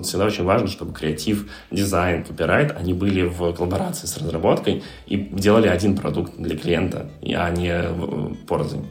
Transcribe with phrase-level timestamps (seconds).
[0.00, 5.68] Всегда очень важно, чтобы креатив, дизайн, копирайт, они были в коллаборации с разработкой и делали
[5.68, 8.86] один продукт для клиента, а не порознь.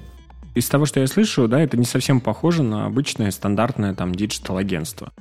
[0.53, 5.11] Из того, что я слышу, да, это не совсем похоже на обычное стандартное там digital-агентство.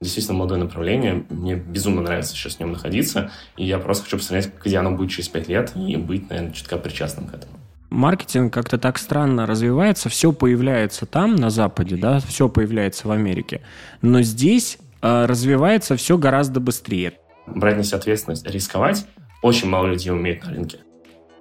[0.00, 1.24] Действительно молодое направление.
[1.28, 3.30] Мне безумно нравится сейчас в нем находиться.
[3.56, 6.78] И я просто хочу посмотреть, где оно будет через пять лет и быть, наверное, чутка
[6.78, 7.52] причастным к этому.
[7.90, 13.62] Маркетинг как-то так странно развивается, все появляется там, на Западе, да, все появляется в Америке.
[14.02, 17.14] Но здесь э, развивается все гораздо быстрее.
[17.46, 19.06] Брать на себя ответственность, рисковать
[19.42, 20.78] очень мало людей умеет на рынке.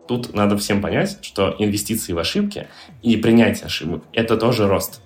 [0.08, 2.68] Тут надо всем понять, что инвестиции в ошибки
[3.02, 5.02] и принятие ошибок– это тоже рост.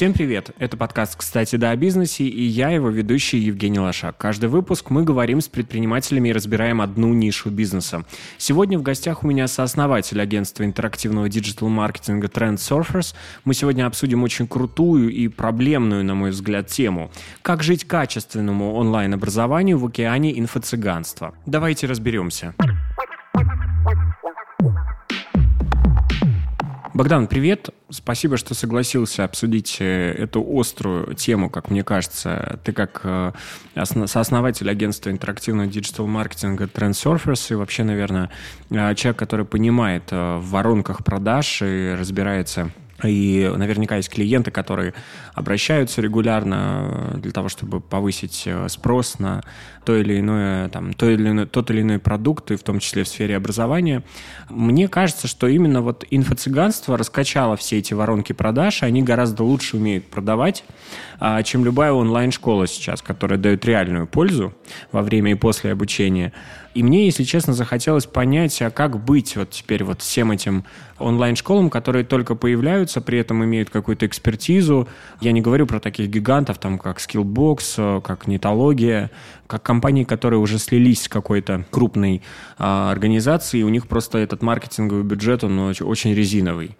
[0.00, 0.52] Всем привет!
[0.58, 4.16] Это подкаст «Кстати, да, о бизнесе» и я, его ведущий Евгений Лошак.
[4.16, 8.06] Каждый выпуск мы говорим с предпринимателями и разбираем одну нишу бизнеса.
[8.38, 13.14] Сегодня в гостях у меня сооснователь агентства интерактивного диджитал-маркетинга Trend Surfers.
[13.44, 17.10] Мы сегодня обсудим очень крутую и проблемную, на мой взгляд, тему.
[17.42, 21.34] Как жить качественному онлайн-образованию в океане инфо-цыганства.
[21.44, 22.54] Давайте разберемся.
[27.00, 27.70] Богдан, привет.
[27.88, 32.60] Спасибо, что согласился обсудить э, эту острую тему, как мне кажется.
[32.62, 33.32] Ты как э,
[33.84, 38.28] сооснователь агентства интерактивного диджитал-маркетинга Trend Surfers и вообще, наверное,
[38.68, 42.70] э, человек, который понимает в воронках продаж и разбирается
[43.04, 44.94] и наверняка есть клиенты, которые
[45.34, 49.42] обращаются регулярно для того, чтобы повысить спрос на
[49.84, 53.04] то или иное, там, то или иное, тот или иной продукт, и в том числе
[53.04, 54.02] в сфере образования.
[54.48, 59.76] Мне кажется, что именно вот инфо-цыганство раскачало все эти воронки продаж, и они гораздо лучше
[59.76, 60.64] умеют продавать,
[61.18, 64.54] а, чем любая онлайн-школа сейчас, которая дает реальную пользу
[64.92, 66.32] во время и после обучения.
[66.74, 70.64] И мне, если честно, захотелось понять, а как быть вот теперь вот всем этим
[70.98, 74.86] онлайн-школам, которые только появляются, при этом имеют какую-то экспертизу.
[75.20, 79.10] Я не говорю про таких гигантов, там, как Skillbox, как Нетология,
[79.48, 82.22] как компании, которые уже слились с какой-то крупной
[82.56, 86.76] а, организацией, у них просто этот маркетинговый бюджет, он очень резиновый.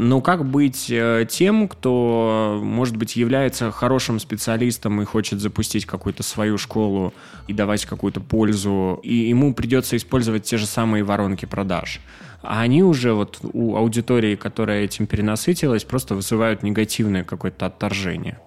[0.00, 6.22] Но как быть э, тем, кто, может быть, является хорошим специалистом и хочет запустить какую-то
[6.22, 7.12] свою школу
[7.48, 12.00] и давать какую-то пользу, и ему придется использовать те же самые воронки продаж?
[12.42, 18.38] А они уже вот у аудитории, которая этим перенасытилась, просто вызывают негативное какое-то отторжение.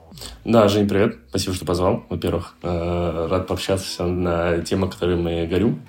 [0.46, 1.18] Да, Жень, привет.
[1.30, 2.06] Спасибо, что позвал.
[2.10, 5.80] Во-первых, э, рад пообщаться на темы, которые мы горю.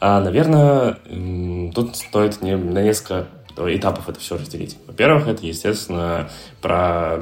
[0.00, 0.98] А, наверное,
[1.74, 4.76] тут стоит не, на несколько этапов это все разделить.
[4.86, 6.28] Во-первых, это, естественно,
[6.60, 7.18] про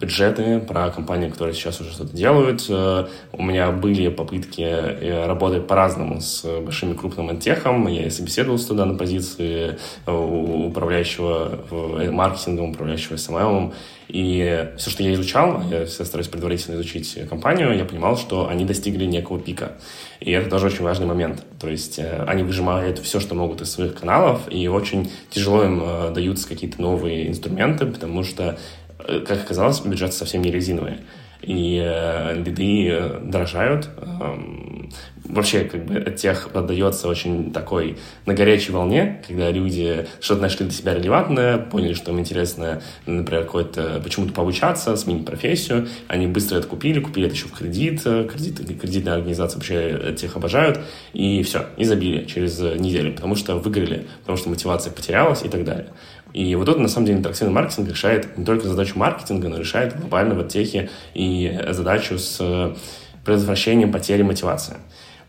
[0.00, 2.64] бюджеты, про компании, которые сейчас уже что-то делают.
[2.68, 7.86] Э, у меня были попытки э, работать по-разному с большими крупным антехом.
[7.88, 11.64] Я и собеседовался туда на позиции управляющего
[12.10, 13.72] маркетингом, управляющего SMM.
[14.08, 18.64] И все, что я изучал, я всегда стараюсь предварительно изучить компанию, я понимал, что они
[18.64, 19.72] достигли некого пика.
[20.20, 21.44] И это тоже очень важный момент.
[21.60, 25.82] То есть э, они выжимают все, что могут из своих каналов, и очень тяжело им
[25.82, 28.58] э, даются какие-то новые инструменты, потому что,
[28.98, 31.00] э, как оказалось, бюджеты совсем не резиновые
[31.42, 33.88] и э, лиды дорожают.
[33.98, 34.90] Эм,
[35.24, 40.66] вообще, как бы, от тех поддается очень такой на горячей волне, когда люди что-то нашли
[40.66, 46.58] для себя релевантное, поняли, что им интересно, например, какое-то почему-то пообучаться, сменить профессию, они быстро
[46.58, 50.80] это купили, купили это еще в кредит, кредит кредитная организация вообще тех обожают,
[51.12, 55.64] и все, и забили через неделю, потому что выиграли, потому что мотивация потерялась и так
[55.64, 55.88] далее.
[56.36, 59.98] И вот тут, на самом деле, интерактивный маркетинг решает не только задачу маркетинга, но решает
[59.98, 62.76] глобально в техе и задачу с
[63.24, 64.76] предотвращением потери мотивации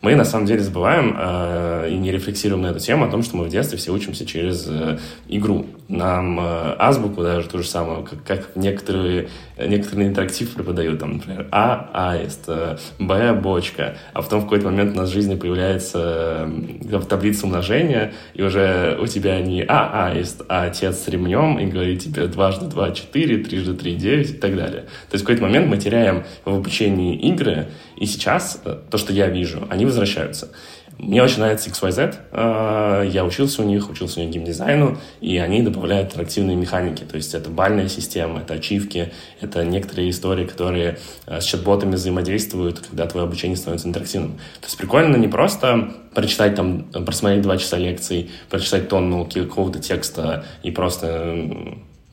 [0.02, 3.38] мы на самом деле забываем э, и не рефлексируем на эту тему о том, что
[3.38, 5.66] мы в детстве все учимся через э, игру.
[5.88, 11.48] Нам э, азбуку даже то же самое, как, как некоторые, некоторые интерактив преподают, там, например,
[11.52, 16.48] А, аист, э, Б, бочка, а потом в какой-то момент у нас в жизни появляется
[16.48, 21.66] э, таблица умножения, и уже у тебя не А, аист, а отец с ремнем, и
[21.66, 24.82] говорит тебе дважды два, четыре, трижды три, девять и так далее.
[25.10, 29.14] То есть в какой-то момент мы теряем в обучении игры, и сейчас э, то, что
[29.14, 30.50] я вижу, они возвращаются.
[30.98, 32.16] Мне очень нравится XYZ.
[32.32, 37.04] Э, я учился у них, учился у них геймдизайну, и они добавляют интерактивные механики.
[37.04, 40.98] То есть это бальная система, это ачивки, это некоторые истории, которые
[41.28, 44.34] э, с чат-ботами взаимодействуют, когда твое обучение становится интерактивным.
[44.60, 50.46] То есть прикольно не просто прочитать там, просмотреть два часа лекций, прочитать тонну какого-то текста
[50.64, 51.46] и просто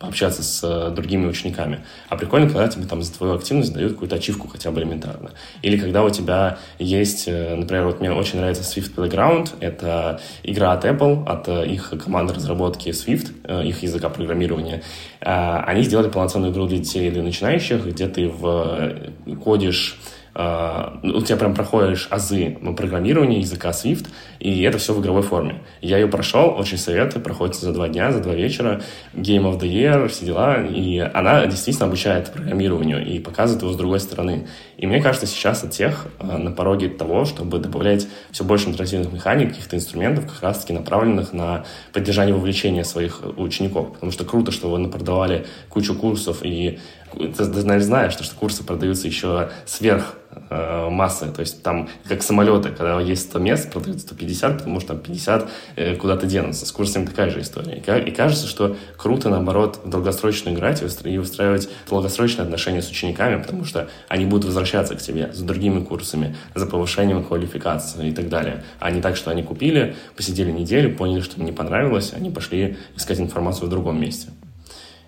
[0.05, 1.81] пообщаться с э, другими учениками.
[2.09, 5.31] А прикольно, когда тебе там за твою активность дают какую-то ачивку хотя бы элементарно.
[5.63, 10.73] Или когда у тебя есть, э, например, вот мне очень нравится Swift Playground, это игра
[10.73, 14.83] от Apple, от э, их команды разработки Swift, их языка программирования.
[15.21, 18.95] Они сделали полноценную игру для детей или начинающих, где ты в,
[19.43, 19.99] кодишь
[20.35, 24.09] у тебя прям проходишь азы программирования языка Swift,
[24.41, 25.63] и это все в игровой форме.
[25.81, 28.83] Я ее прошел, очень советую, проходится за два дня, за два вечера,
[29.15, 33.77] Game of the Year, все дела, и она действительно обучает программированию и показывает его с
[33.77, 34.49] другой стороны.
[34.77, 39.13] И мне кажется, сейчас от тех uh, на пороге того, чтобы добавлять все больше интерактивных
[39.13, 43.93] механик, каких-то инструментов, как раз-таки направленных на поддержание вовлечения своих учеников.
[43.93, 46.81] Потому что круто, что вы продавали кучу курсов и
[47.15, 47.45] ты,
[47.81, 50.15] знаешь, что, курсы продаются еще сверх
[50.51, 51.27] э, массы.
[51.27, 55.49] То есть там, как самолеты, когда есть 100 мест, продаются 150, потому что там 50
[55.77, 56.67] э, куда-то денутся.
[56.67, 57.79] С курсами такая же история.
[57.79, 63.89] И, кажется, что круто, наоборот, долгосрочно играть и выстраивать долгосрочные отношения с учениками, потому что
[64.09, 68.65] они будут возвращаться к тебе с другими курсами, за повышением квалификации и так далее.
[68.81, 72.77] А не так, что они купили, посидели неделю, поняли, что им не понравилось, они пошли
[72.97, 74.29] искать информацию в другом месте.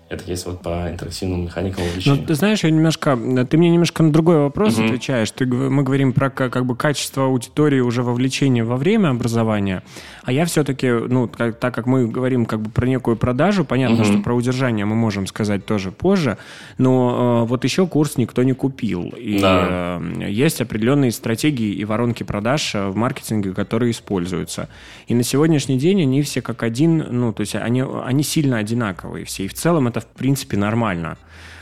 [0.09, 2.17] Это есть вот по интерактивным механикам увлечения.
[2.17, 3.17] Ну, ты знаешь, я немножко...
[3.49, 4.85] Ты мне немножко на другой вопрос угу.
[4.85, 5.29] отвечаешь.
[5.31, 9.83] Ты, мы говорим про как бы качество аудитории уже вовлечения во время образования,
[10.23, 14.03] а я все-таки, ну, как, так как мы говорим как бы про некую продажу, понятно,
[14.03, 14.05] угу.
[14.05, 16.37] что про удержание мы можем сказать тоже позже,
[16.77, 19.13] но э, вот еще курс никто не купил.
[19.17, 19.99] И да.
[20.01, 24.69] э, есть определенные стратегии и воронки продаж э, в маркетинге, которые используются.
[25.07, 29.25] И на сегодняшний день они все как один, ну, то есть они, они сильно одинаковые
[29.25, 29.45] все.
[29.45, 31.17] И в целом это это в принципе нормально.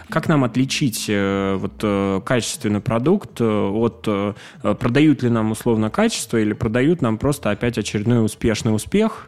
[0.10, 4.08] Как нам отличить э, вот, э, качественный продукт э, от
[4.80, 9.28] продают ли нам условно качество или продают нам просто опять очередной успешный успех,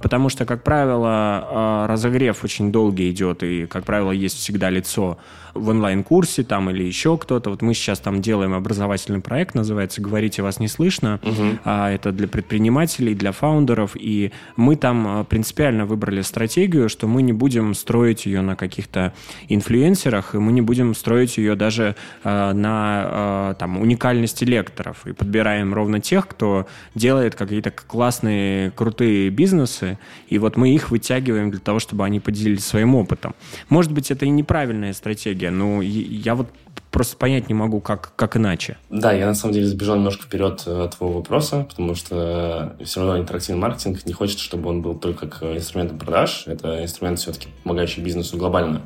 [0.00, 5.18] потому что, как правило, разогрев очень долгий идет, и, как правило, есть всегда лицо
[5.58, 7.50] в онлайн-курсе там или еще кто-то.
[7.50, 11.20] Вот мы сейчас там делаем образовательный проект, называется «Говорите, вас не слышно».
[11.22, 11.58] Угу.
[11.64, 13.92] А, это для предпринимателей, для фаундеров.
[13.94, 19.12] И мы там а, принципиально выбрали стратегию, что мы не будем строить ее на каких-то
[19.48, 25.06] инфлюенсерах, и мы не будем строить ее даже а, на а, там, уникальности лекторов.
[25.06, 31.50] И подбираем ровно тех, кто делает какие-то классные, крутые бизнесы, и вот мы их вытягиваем
[31.50, 33.34] для того, чтобы они поделились своим опытом.
[33.68, 35.50] Может быть, это и неправильная стратегия, стратегия.
[35.50, 36.48] Ну, я вот
[36.90, 38.76] просто понять не могу, как, как иначе.
[38.90, 43.00] Да, я на самом деле сбежал немножко вперед э, от твоего вопроса, потому что все
[43.00, 46.44] равно интерактивный маркетинг не хочет, чтобы он был только к инструментам продаж.
[46.46, 48.82] Это инструмент все-таки помогающий бизнесу глобально.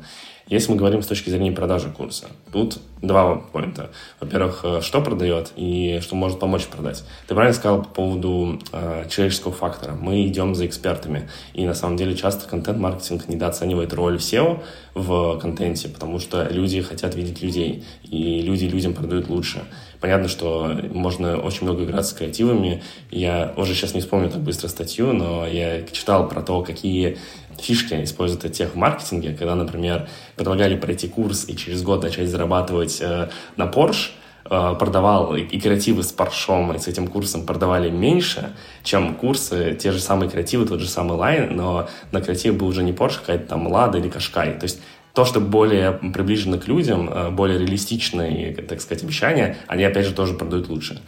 [0.47, 3.91] Если мы говорим с точки зрения продажи курса, тут два поинта.
[4.19, 7.03] Во-первых, э, что продает и что может помочь продать.
[7.27, 9.93] Ты правильно сказал по поводу э, человеческого фактора.
[9.93, 11.29] Мы идем за экспертами.
[11.53, 14.61] И на самом деле часто контент-маркетинг недооценивает роль SEO
[14.95, 19.63] в контенте, потому что люди хотят видеть людей, и люди людям продают лучше.
[19.99, 22.83] Понятно, что можно очень много играть с креативами.
[23.09, 27.17] Я уже сейчас не вспомню так быстро статью, но я читал про то, какие
[27.59, 33.01] фишки используют тех в маркетинге, когда, например, предлагали пройти курс и через год начать зарабатывать
[33.01, 34.11] э, на Porsche,
[34.45, 38.53] э, продавал и креативы с паршом и с этим курсом продавали меньше,
[38.83, 42.83] чем курсы, те же самые креативы, тот же самый лайн, но на креативе был уже
[42.83, 44.53] не Porsche, какая-то там Лада или Кашкай.
[44.53, 44.79] То есть
[45.13, 50.13] то, что более приближено к людям, э, более реалистичные, так сказать, обещания, они, опять же,
[50.13, 51.01] тоже продают лучше.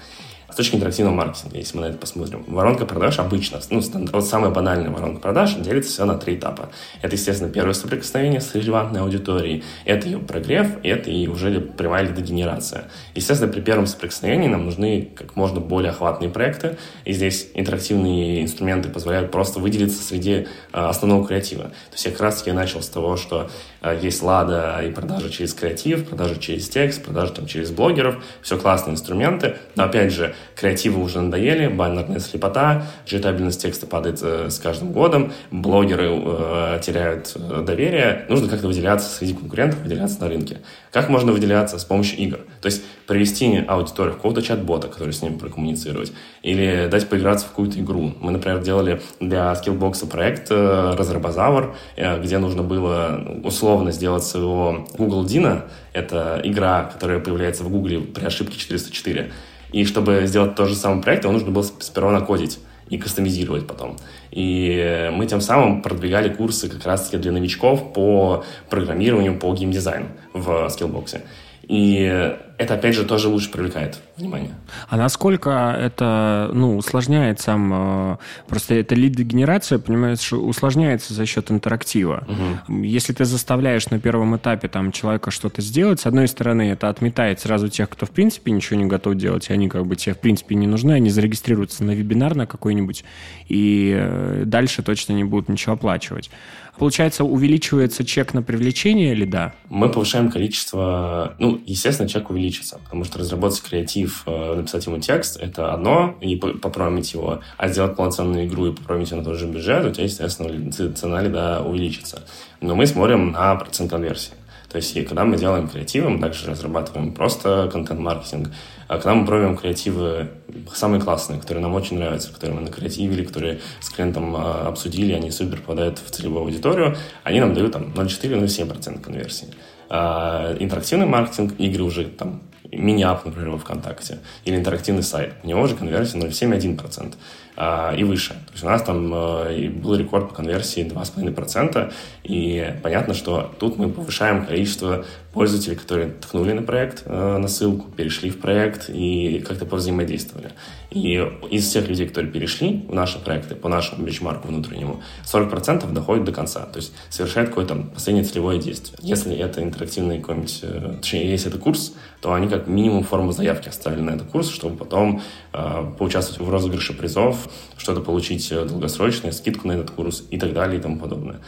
[0.49, 3.81] С точки интерактивного маркетинга, если мы на это посмотрим, воронка продаж обычно, ну,
[4.13, 6.69] вот самая банальная воронка продаж делится всего на три этапа.
[7.01, 12.85] Это, естественно, первое соприкосновение с релевантной аудиторией, это ее прогрев, это и уже прямая лидогенерация.
[13.15, 18.89] Естественно, при первом соприкосновении нам нужны как можно более охватные проекты, и здесь интерактивные инструменты
[18.89, 21.63] позволяют просто выделиться среди а, основного креатива.
[21.63, 23.49] То есть я как раз-таки начал с того, что
[23.81, 28.57] а, есть лада и продажи через креатив, продажи через текст, продажи там через блогеров, все
[28.59, 34.59] классные инструменты, но опять же, креативы уже надоели, баннерная слепота, читабельность текста падает э, с
[34.59, 40.59] каждым годом, блогеры э, теряют э, доверие, нужно как-то выделяться среди конкурентов, выделяться на рынке.
[40.91, 42.39] Как можно выделяться с помощью игр?
[42.61, 47.49] То есть привести аудиторию в какого-то чат-бота, который с ними прокоммуницировать, или дать поиграться в
[47.49, 48.13] какую-то игру.
[48.19, 54.23] Мы, например, делали для Skillbox проект э, Разрабозавр, э, где нужно было ну, условно сделать
[54.23, 55.63] своего Google Dino,
[55.93, 59.31] это игра, которая появляется в Google при ошибке 404,
[59.75, 63.97] и чтобы сделать тот же самый проект, его нужно было сперва накодить и кастомизировать потом.
[64.31, 70.69] И мы тем самым продвигали курсы как раз-таки для новичков по программированию, по геймдизайну в
[70.69, 71.23] скиллбоксе.
[71.67, 74.51] И это, опять же, тоже лучше привлекает внимание.
[74.87, 78.13] А насколько это, ну, усложняет сам...
[78.13, 78.17] Э,
[78.47, 82.25] просто это лид-генерация, понимаешь, усложняется за счет интерактива.
[82.67, 82.83] Угу.
[82.83, 87.41] Если ты заставляешь на первом этапе там человека что-то сделать, с одной стороны, это отметает
[87.41, 90.19] сразу тех, кто в принципе ничего не готов делать, и они как бы тебе в
[90.19, 93.03] принципе не нужны, они зарегистрируются на вебинар на какой-нибудь,
[93.49, 96.29] и э, дальше точно не будут ничего оплачивать.
[96.77, 99.53] Получается, увеличивается чек на привлечение или да?
[99.69, 101.35] Мы повышаем количество...
[101.39, 106.35] Ну, естественно, чек увеличится, потому что разработать креатив, э, написать ему текст— это одно, и
[106.35, 110.03] попромить его, а сделать полноценную игру и попромить ее на тот же бюджет, у тебя,
[110.03, 112.23] естественно, цена лида увеличится.
[112.61, 114.33] Но мы смотрим на процент конверсии.
[114.69, 118.49] То есть, когда мы делаем креативы, мы также разрабатываем просто контент-маркетинг.
[118.87, 120.29] А когда мы пробуем креативы
[120.73, 125.31] самые классные, которые нам очень нравятся, которые мы накреативили, которые с клиентом а, обсудили, они
[125.31, 129.47] супер попадают в целевую аудиторию, они нам дают там 0,4-0,7% конверсии.
[129.89, 135.61] А интерактивный маркетинг, игры уже там мини-ап, например, во ВКонтакте, или интерактивный сайт, у него
[135.61, 137.17] уже конверсия 0,7-1% а,
[137.57, 138.33] и выше.
[138.33, 141.93] То есть у нас там а, был рекорд по конверсии 2,5%,
[142.23, 147.91] и понятно, что тут мы повышаем количество пользователей, которые ткнули на проект, а, на ссылку,
[147.91, 150.51] перешли в проект и как-то повзаимодействовали.
[150.91, 151.15] И
[151.51, 156.31] из всех людей, которые перешли в наши проекты по нашему бенчмарку внутреннему, 40% доходит до
[156.31, 158.97] конца, то есть совершает какое-то последнее целевое действие.
[159.01, 163.67] Если это интерактивный какой-нибудь, э, точнее, если это курс, то они как минимум форму заявки
[163.69, 165.21] оставили на этот курс, чтобы потом
[165.53, 167.44] э, поучаствовать в розыгрыше призов,
[167.77, 171.41] что-то получить э, долгосрочную скидку на этот курс и так далее и тому подобное.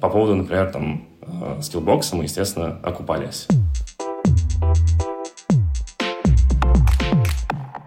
[0.00, 3.48] По поводу, например, там, э, скиллбокса мы, естественно, окупались.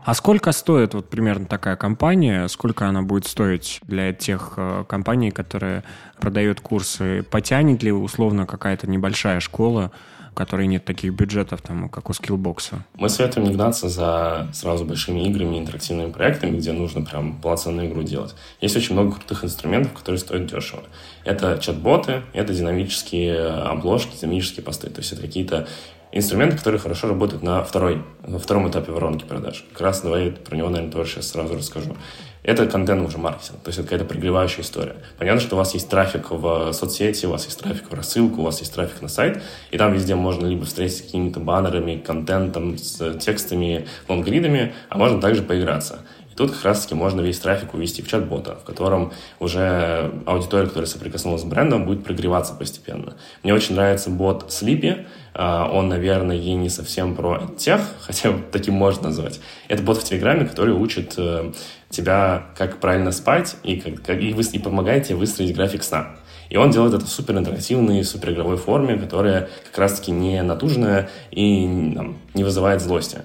[0.04, 2.48] А сколько стоит вот примерно такая компания?
[2.48, 5.84] Сколько она будет стоить для тех э, компаний, которые
[6.20, 7.24] продают курсы?
[7.24, 9.92] Потянет ли условно какая-то небольшая школа,
[10.32, 12.86] у которой нет таких бюджетов, там, как у скиллбокса?
[12.96, 18.04] Мы советуем не гнаться за сразу большими играми, интерактивными проектами, где нужно прям полноценную игру
[18.04, 18.34] делать.
[18.62, 20.84] Есть очень много крутых инструментов, которые стоят дешево.
[21.26, 24.90] Это чат-боты, это динамические обложки, динамические посты.
[24.90, 25.68] То есть это какие-то
[26.14, 29.66] инструменты, которые хорошо работают на, второй, на втором этапе воронки продаж.
[29.72, 31.96] Как раз давай про него, наверное, тоже сейчас сразу расскажу.
[32.44, 34.96] Это контент уже маркетинг, то есть это какая-то прогревающая история.
[35.20, 38.44] Понятно, что у вас есть трафик в соцсети, у вас есть трафик в рассылку, у
[38.46, 43.20] вас есть трафик на сайт, и там везде можно либо встретиться какими-то баннерами, контентом, с
[43.20, 46.00] текстами, лонгридами, а можно также поиграться.
[46.32, 50.88] И тут как раз-таки можно весь трафик увести в чат-бота, в котором уже аудитория, которая
[50.88, 53.18] соприкоснулась с брендом, будет прогреваться постепенно.
[53.44, 59.08] Мне очень нравится бот Sleepy, он, наверное, и не совсем про тех, хотя таким можно
[59.08, 59.40] назвать.
[59.68, 61.54] Это бот в Телеграме, который учит э,
[61.90, 66.16] тебя, как правильно спать, и, как, и, вы, и помогает тебе выстроить график сна.
[66.50, 71.10] И он делает это в супер интерактивной, супер игровой форме, которая как раз-таки не натужная
[71.32, 73.20] и там, не вызывает злости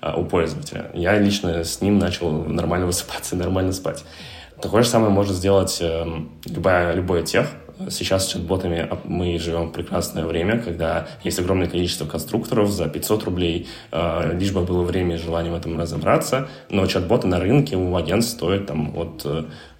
[0.00, 0.90] а, у пользователя.
[0.94, 4.02] Я лично с ним начал нормально высыпаться и нормально спать.
[4.62, 6.06] Такое же самое может сделать э,
[6.46, 7.48] любая, любой тех,
[7.88, 13.24] Сейчас с чат-ботами мы живем в прекрасное время, когда есть огромное количество конструкторов за 500
[13.24, 17.76] рублей, э, лишь бы было время и желание в этом разобраться, но чат-боты на рынке
[17.76, 19.26] у агентств стоят там от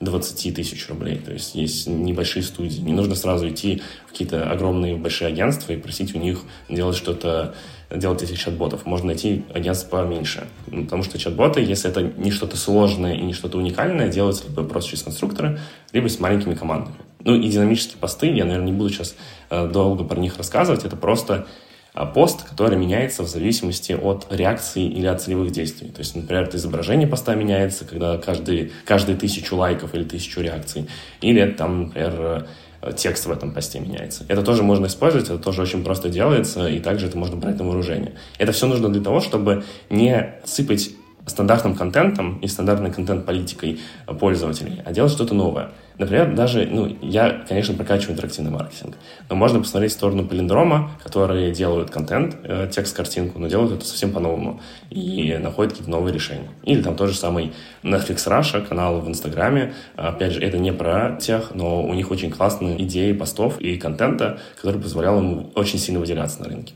[0.01, 2.81] 20 э, тысяч рублей, то есть есть небольшие студии.
[2.81, 7.55] Не нужно сразу идти в какие-то огромные большие агентства и просить у них делать что-то
[7.91, 8.87] делать этих чат-ботов.
[8.87, 10.47] Можно найти агентство поменьше.
[10.69, 14.63] Ну, потому что чат-боты, если это не что-то сложное и не что-то уникальное, делаются либо
[14.63, 15.59] просто через конструкторы,
[15.93, 16.95] либо с маленькими командами.
[17.25, 19.15] Ну и динамические посты, я, наверное, не буду сейчас
[19.51, 21.47] э, долго про них рассказывать, это просто
[21.95, 25.89] э, пост, который меняется в зависимости от реакции или от целевых действий.
[25.89, 30.89] То есть, например, это изображение поста меняется, когда каждый, каждые тысячу лайков или тысячу реакций.
[31.21, 32.47] Или это там, например,
[32.83, 34.25] э, текст в этом посте меняется.
[34.29, 37.67] Это тоже можно использовать, это тоже очень просто делается, и также это можно брать на
[37.67, 38.15] вооружение.
[38.39, 40.91] Это все нужно для того, чтобы не сыпать
[41.27, 43.81] стандартным контентом и стандартной контент-политикой
[44.19, 45.71] пользователей, а делать что-то новое.
[46.01, 48.97] Например, даже, ну, я, конечно, прокачиваю интерактивный маркетинг,
[49.29, 54.11] но можно посмотреть в сторону Палиндрома, которые делают контент, э, текст-картинку, но делают это совсем
[54.11, 56.49] по-новому и находят какие-то новые решения.
[56.63, 61.19] Или там тот же самый Netflix Russia, канал в Инстаграме, опять же, это не про
[61.21, 66.01] тех, но у них очень классные идеи постов и контента, который позволял им очень сильно
[66.01, 66.73] выделяться на рынке.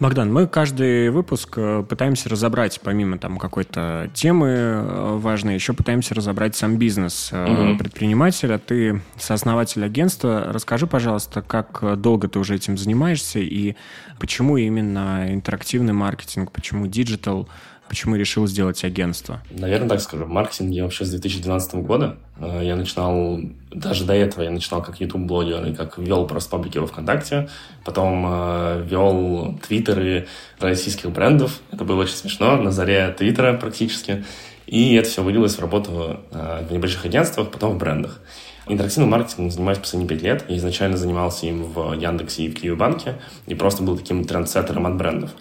[0.00, 6.14] Богдан, мы каждый выпуск э, пытаемся разобрать, помимо там какой-то темы э, важной, еще пытаемся
[6.14, 7.76] разобрать сам бизнес угу.
[7.76, 8.56] предпринимателя.
[8.56, 10.46] Ты сооснователь агентства.
[10.48, 13.76] Расскажи, пожалуйста, как долго ты уже этим занимаешься и
[14.18, 17.46] почему именно интерактивный маркетинг, почему диджитал,
[17.90, 19.42] Почему решил сделать агентство?
[19.50, 20.24] Наверное, так скажу.
[20.24, 22.18] В маркетинге вообще с 2012 года.
[22.38, 23.40] Э, я начинал,
[23.72, 27.48] даже до этого я начинал как YouTube-блогер и как вел просто паблики во ВКонтакте.
[27.84, 30.28] Потом э, вел твиттеры
[30.60, 31.58] российских брендов.
[31.72, 32.56] Это было очень смешно.
[32.58, 34.24] На заре твиттера практически.
[34.68, 38.20] И это все вылилось в работу э, в небольших агентствах, потом в брендах.
[38.68, 40.44] Интерактивным маркетингом занимаюсь последние пять лет.
[40.46, 43.16] Я изначально занимался им в Яндексе и в Киви банке
[43.48, 45.32] и просто был таким трендсеттером от брендов.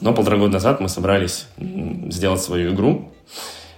[0.00, 3.12] Но полтора года назад мы собрались сделать свою игру,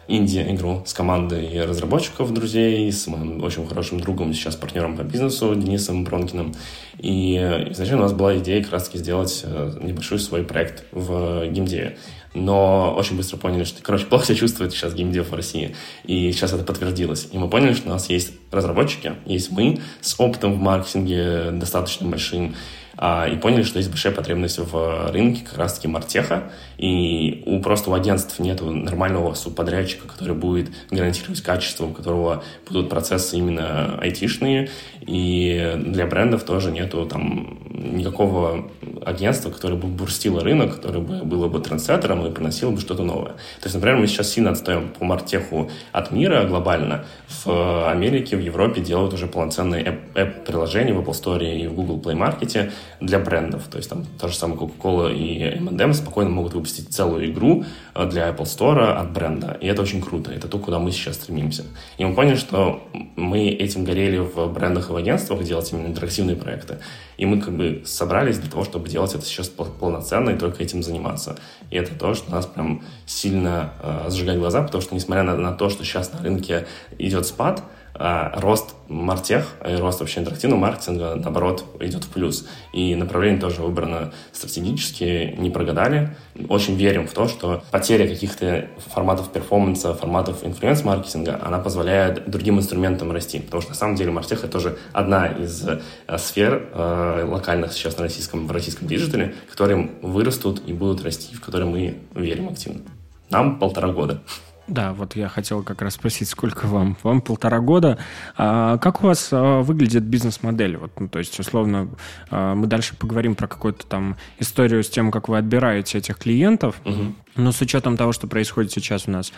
[0.08, 6.04] инди-игру с командой разработчиков, друзей, с моим очень хорошим другом, сейчас партнером по бизнесу Денисом
[6.04, 6.54] Пронкиным.
[6.98, 7.34] И
[7.70, 11.96] изначально у нас была идея как раз-таки сделать э, небольшой свой проект в геймдеве
[12.34, 15.74] но очень быстро поняли, что, короче, плохо себя чувствует сейчас геймдев в России.
[16.04, 17.28] И сейчас это подтвердилось.
[17.32, 22.08] И мы поняли, что у нас есть разработчики, есть мы с опытом в маркетинге достаточно
[22.08, 22.54] большим,
[23.00, 27.94] и поняли, что есть большая потребность в рынке как раз-таки мартеха, и у просто у
[27.94, 35.74] агентств нет нормального субподрядчика, который будет гарантировать качество, у которого будут процессы именно айтишные, и
[35.78, 38.68] для брендов тоже нету там никакого
[39.04, 43.32] агентства, которое бы бурстило рынок, которое бы было бы трендсеттером и приносило бы что-то новое.
[43.60, 47.04] То есть, например, мы сейчас сильно отстаем по мартеху от мира глобально.
[47.44, 52.16] В Америке, в Европе делают уже полноценные app-приложения в Apple Store и в Google Play
[52.16, 53.64] Market для брендов.
[53.70, 57.64] То есть там та же самая Coca-Cola и M&M спокойно могут выпустить целую игру
[57.94, 59.56] э, для Apple Store от бренда.
[59.60, 60.30] И это очень круто.
[60.30, 61.64] Это то, куда мы сейчас стремимся.
[61.98, 62.82] И мы поняли, что
[63.16, 66.78] мы этим горели в брендах и в агентствах, делать именно интерактивные проекты.
[67.16, 70.82] И мы как бы собрались для того, чтобы делать это сейчас полноценно и только этим
[70.82, 71.36] заниматься.
[71.70, 75.52] И это то, что нас прям сильно э, сжигает глаза, потому что несмотря на, на
[75.52, 76.66] то, что сейчас на рынке
[76.98, 77.62] идет спад,
[77.98, 82.46] а рост мартех и рост вообще интерактивного маркетинга, наоборот, идет в плюс.
[82.72, 86.16] И направление тоже выбрано стратегически, не прогадали.
[86.48, 93.10] Очень верим в то, что потеря каких-то форматов перформанса, форматов инфлюенс-маркетинга, она позволяет другим инструментам
[93.10, 93.40] расти.
[93.40, 95.80] Потому что на самом деле мартех— это тоже одна из э,
[96.18, 101.40] сфер э, локальных сейчас на российском, в российском диджитале, которые вырастут и будут расти, в
[101.40, 102.82] которые мы верим активно.
[103.30, 104.20] Нам полтора года.
[104.68, 106.96] Да, вот я хотел как раз спросить, сколько вам?
[107.02, 107.98] Вам полтора года.
[108.36, 110.76] А как у вас а, выглядит бизнес-модель?
[110.76, 111.88] Вот, ну, то есть, условно,
[112.30, 116.80] а, мы дальше поговорим про какую-то там историю с тем, как вы отбираете этих клиентов.
[116.84, 117.14] Угу.
[117.36, 119.32] Но с учетом того, что происходит сейчас у нас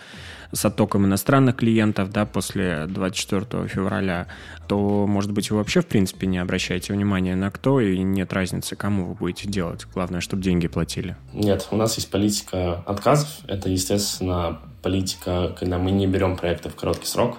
[0.53, 4.27] с оттоком иностранных клиентов, да, после 24 февраля,
[4.67, 8.75] то, может быть, вы вообще, в принципе, не обращаете внимания на кто, и нет разницы,
[8.75, 9.87] кому вы будете делать.
[9.95, 11.17] Главное, чтобы деньги платили.
[11.33, 13.29] Нет, у нас есть политика отказов.
[13.47, 17.39] Это, естественно, политика, когда мы не берем проекты в короткий срок.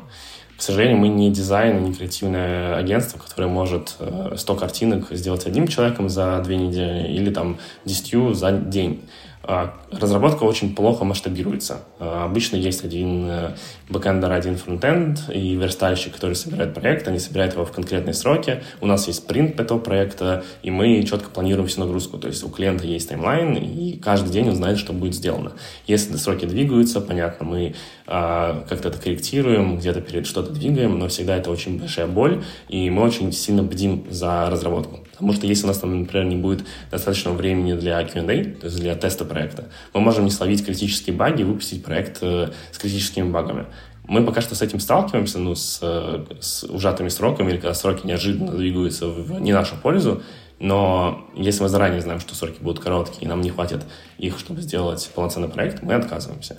[0.57, 3.95] К сожалению, мы не дизайн, не креативное агентство, которое может
[4.35, 9.01] 100 э, картинок сделать одним человеком за две недели или там 10 за день.
[9.43, 11.81] А, разработка очень плохо масштабируется.
[11.99, 13.55] А, обычно есть один э,
[13.89, 18.61] бэкэндер, один фронтенд и верстальщик, который собирает проект, они собирают его в конкретные сроки.
[18.81, 22.19] У нас есть спринт этого проекта, и мы четко планируем всю нагрузку.
[22.19, 25.53] То есть у клиента есть таймлайн, и каждый день он знает, что будет сделано.
[25.87, 27.73] Если сроки двигаются, понятно, мы
[28.05, 32.89] а, как-то это корректируем, где-то перед что-то двигаем, но всегда это очень большая боль, и
[32.91, 34.99] мы очень сильно бдим за разработку.
[35.21, 38.79] Потому что если у нас там, например, не будет достаточного времени для Q&A, то есть
[38.79, 43.29] для теста проекта, мы можем не словить критические баги и выпустить проект э, с критическими
[43.29, 43.67] багами.
[44.07, 48.07] Мы пока что с этим сталкиваемся, ну, с, э, с ужатыми сроками, или когда сроки
[48.07, 50.23] неожиданно двигаются в не нашу пользу,
[50.57, 53.85] но если мы заранее знаем, что сроки будут короткие, и нам не хватит
[54.17, 56.57] их, чтобы сделать полноценный проект, мы отказываемся.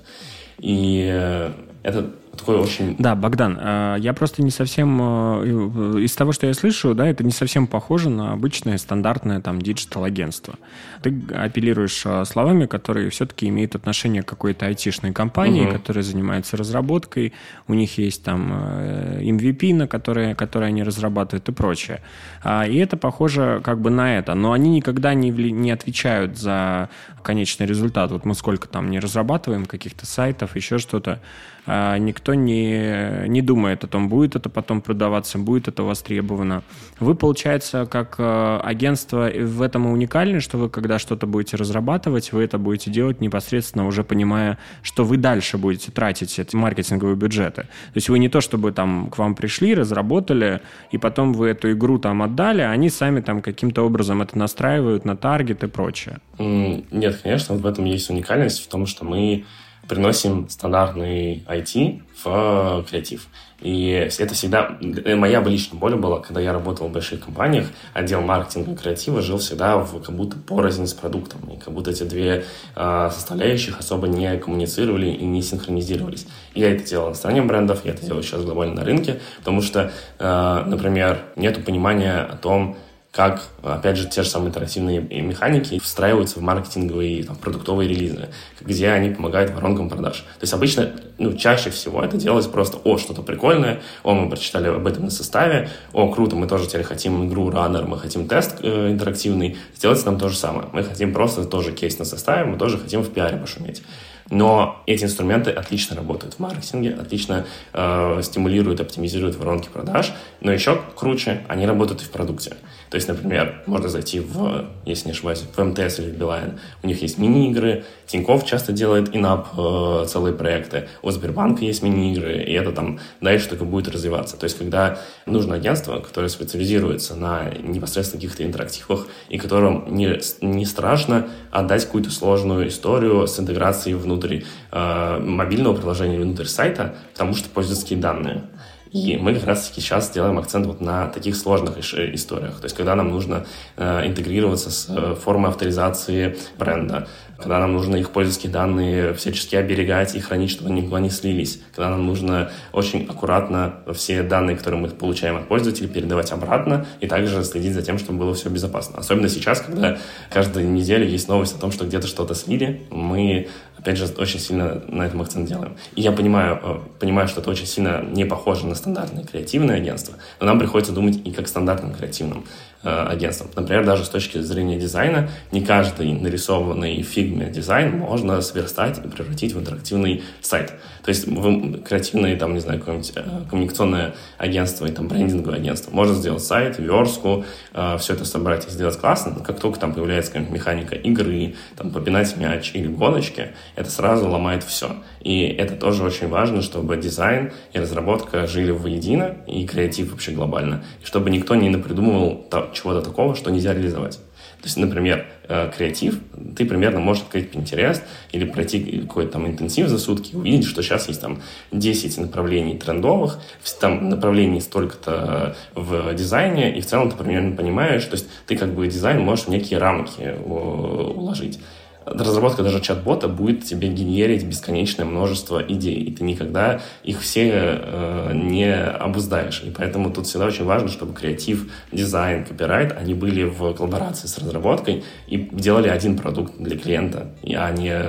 [0.60, 1.50] И э,
[1.82, 2.96] это такой очень...
[2.98, 4.98] Да, Богдан, э, я просто не совсем...
[5.00, 9.60] Э, из того, что я слышу, да, это не совсем похоже на обычное стандартное там
[9.60, 10.54] диджитал-агентство.
[11.02, 15.72] Ты апеллируешь э, словами, которые все-таки имеют отношение к какой-то айтишной компании, угу.
[15.74, 17.32] которая занимается разработкой,
[17.68, 22.00] у них есть там MVP, на которые, которые они разрабатывают и прочее.
[22.42, 24.34] А, и это похоже как бы на это.
[24.34, 26.88] Но они никогда не, не отвечают за
[27.22, 28.10] конечный результат.
[28.10, 31.20] Вот мы сколько там не разрабатываем каких-то сайтов, еще что-то,
[31.66, 36.62] а, никто не, не думает о том, будет это потом продаваться, будет это востребовано.
[37.00, 42.32] Вы, получается, как э, агентство в этом и уникальны, что вы, когда что-то будете разрабатывать,
[42.32, 47.62] вы это будете делать непосредственно уже понимая, что вы дальше будете тратить эти маркетинговые бюджеты.
[47.62, 50.60] То есть вы не то, чтобы там к вам пришли, разработали,
[50.92, 55.04] и потом вы эту игру там отдали, а они сами там каким-то образом это настраивают
[55.04, 56.18] на таргет и прочее.
[56.38, 59.44] Нет, конечно, в этом есть уникальность в том, что мы
[59.88, 63.28] приносим стандартный IT в креатив.
[63.62, 64.76] И это всегда...
[64.80, 69.22] Моя бы личная боль была, когда я работал в больших компаниях, отдел маркетинга и креатива
[69.22, 71.40] жил всегда в, как будто порознь с продуктом.
[71.48, 76.26] И как будто эти две э, составляющих особо не коммуницировали и не синхронизировались.
[76.54, 79.92] Я это делал на стороне брендов, я это делаю сейчас глобально на рынке, потому что,
[80.18, 82.76] э, например, нет понимания о том,
[83.12, 88.88] как, опять же, те же самые интерактивные механики встраиваются в маркетинговые, там, продуктовые релизы, где
[88.88, 90.20] они помогают воронкам продаж.
[90.20, 94.68] То есть обычно, ну, чаще всего это делается просто, о, что-то прикольное, о, мы прочитали
[94.68, 98.60] об этом на составе, о, круто, мы тоже теперь хотим игру Runner, мы хотим тест
[98.62, 100.68] э, интерактивный, сделать нам то же самое.
[100.72, 103.82] Мы хотим просто тоже кейс на составе, мы тоже хотим в пиаре пошуметь.
[104.30, 107.44] Но эти инструменты отлично работают в маркетинге, отлично
[107.74, 112.56] э, стимулируют, оптимизируют воронки продаж, но еще круче, они работают и в продукте.
[112.92, 116.58] То есть, например, можно зайти в, если не ошибаюсь, в МТС или в Билайн.
[116.82, 122.42] У них есть мини-игры, Тинькофф часто делает инап э, целые проекты, у Сбербанка есть мини-игры,
[122.42, 124.36] и это там дальше только будет развиваться.
[124.36, 130.66] То есть, когда нужно агентство, которое специализируется на непосредственно каких-то интерактивах, и которым не, не
[130.66, 137.48] страшно отдать какую-то сложную историю с интеграцией внутрь э, мобильного приложения, внутрь сайта, потому что
[137.48, 138.44] пользовательские данные.
[138.92, 142.58] И мы как раз-таки сейчас делаем акцент вот на таких сложных историях.
[142.58, 147.96] То есть, когда нам нужно э, интегрироваться с э, формой авторизации бренда, когда нам нужно
[147.96, 152.50] их пользовательские данные всячески оберегать и хранить, чтобы они никуда не слились, когда нам нужно
[152.72, 157.82] очень аккуратно все данные, которые мы получаем от пользователей, передавать обратно и также следить за
[157.82, 158.98] тем, чтобы было все безопасно.
[158.98, 159.98] Особенно сейчас, когда
[160.30, 163.48] каждую неделю есть новость о том, что где-то что-то слили, мы
[163.82, 165.76] опять же, очень сильно на этом акцент делаем.
[165.96, 170.14] И я понимаю, э, понимаю, что это очень сильно не похоже на стандартное креативное агентство,
[170.38, 172.44] но нам приходится думать и как стандартным креативным.
[172.84, 173.48] Э, агентством.
[173.54, 179.08] Например, даже с точки зрения дизайна, не каждый нарисованный в фигме дизайн можно сверстать и
[179.08, 180.72] превратить в интерактивный сайт.
[181.04, 185.92] То есть вы, креативное, там, не знаю, какое-нибудь э, коммуникационное агентство и там брендинговое агентство
[185.92, 189.94] можно сделать сайт, верстку, э, все это собрать и сделать классно, но как только там
[189.94, 194.96] появляется какая-нибудь механика игры, там, попинать мяч или гоночки, это сразу ломает все.
[195.20, 200.82] И это тоже очень важно, чтобы дизайн и разработка жили воедино, и креатив вообще глобально,
[201.00, 204.18] и чтобы никто не напридумывал чего-то такого, что нельзя реализовать.
[204.62, 206.20] То есть, например, э, креатив,
[206.56, 211.08] ты примерно можешь открыть Pinterest или пройти какой-то там интенсив за сутки, увидеть, что сейчас
[211.08, 213.40] есть там 10 направлений трендовых,
[213.80, 218.72] там направлений столько-то в дизайне, и в целом ты примерно понимаешь, то есть ты как
[218.72, 221.58] бы дизайн можешь в некие рамки уложить
[222.04, 228.32] разработка даже чат-бота будет тебе генерить бесконечное множество идей, и ты никогда их все э,
[228.34, 229.62] не обуздаешь.
[229.64, 234.38] И поэтому тут всегда очень важно, чтобы креатив, дизайн, копирайт, они были в коллаборации с
[234.38, 238.02] разработкой и делали один продукт для клиента, а не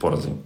[0.00, 0.38] порознь.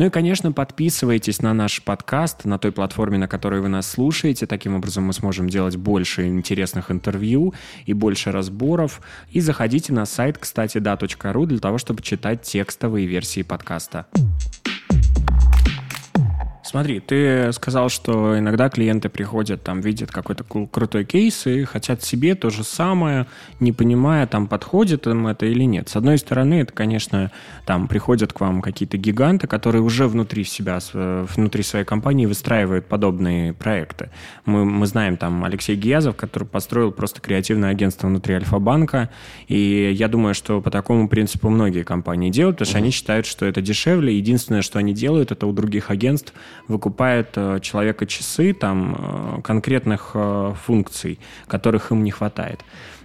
[0.00, 4.46] Ну и, конечно, подписывайтесь на наш подкаст на той платформе, на которой вы нас слушаете.
[4.46, 7.52] Таким образом мы сможем делать больше интересных интервью
[7.84, 9.02] и больше разборов.
[9.30, 14.06] И заходите на сайт, кстати, да.ру для того, чтобы читать текстовые версии подкаста.
[16.70, 22.36] Смотри, ты сказал, что иногда клиенты приходят, там, видят какой-то крутой кейс и хотят себе
[22.36, 23.26] то же самое,
[23.58, 25.88] не понимая, там, подходит им это или нет.
[25.88, 27.32] С одной стороны, это, конечно,
[27.66, 33.52] там, приходят к вам какие-то гиганты, которые уже внутри себя, внутри своей компании выстраивают подобные
[33.52, 34.10] проекты.
[34.46, 39.10] Мы, мы знаем, там, Алексей Гиязов, который построил просто креативное агентство внутри Альфа-банка,
[39.48, 43.44] и я думаю, что по такому принципу многие компании делают, потому что они считают, что
[43.44, 44.16] это дешевле.
[44.16, 46.32] Единственное, что они делают, это у других агентств
[46.68, 52.60] выкупает э, человека часы там э, конкретных э, функций, которых им не хватает.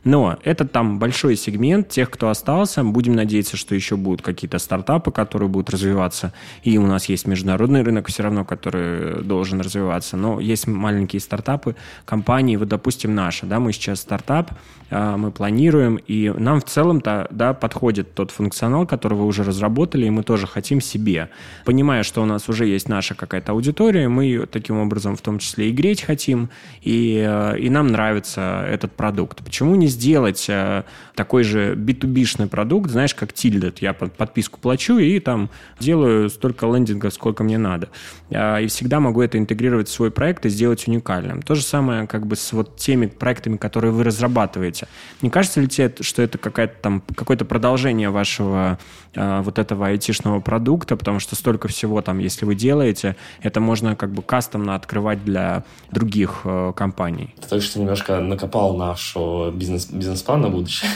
[0.06, 2.84] Но это там большой сегмент тех, кто остался.
[2.84, 6.32] Будем надеяться, что еще будут какие-то стартапы, которые будут развиваться.
[6.64, 10.16] И у нас есть международный рынок все равно, который должен развиваться.
[10.16, 14.52] Но есть маленькие стартапы, компании, вот, допустим, наша, да, мы сейчас стартап,
[14.92, 20.06] а, мы планируем, и нам в целом-то, да, подходит тот функционал, который вы уже разработали,
[20.06, 21.30] и мы тоже хотим себе.
[21.66, 25.40] Понимая, что у нас уже есть наша какая-то аудитория, мы ее таким образом в том
[25.40, 26.50] числе и греть хотим,
[26.84, 29.44] и, э, и нам нравится этот продукт.
[29.44, 30.84] Почему не сделать э,
[31.16, 33.78] такой же B2B-шный продукт, знаешь, как Tildet.
[33.82, 37.90] Я подписку плачу и там делаю столько лендингов, сколько мне надо.
[38.32, 41.42] А, и всегда могу это интегрировать в свой проект и сделать уникальным.
[41.42, 44.88] То же самое как бы с вот теми проектами, которые вы разрабатываете.
[45.22, 48.78] Не кажется ли тебе, что это какая-то там какое-то продолжение вашего
[49.16, 53.96] а, вот этого айтишного продукта, потому что столько всего там, если вы делаете, это можно
[53.96, 57.34] как бы кастомно открывать для других э, компаний.
[57.42, 60.90] Ты только что немножко накопал нашу бизнес бизнес-план на будущее.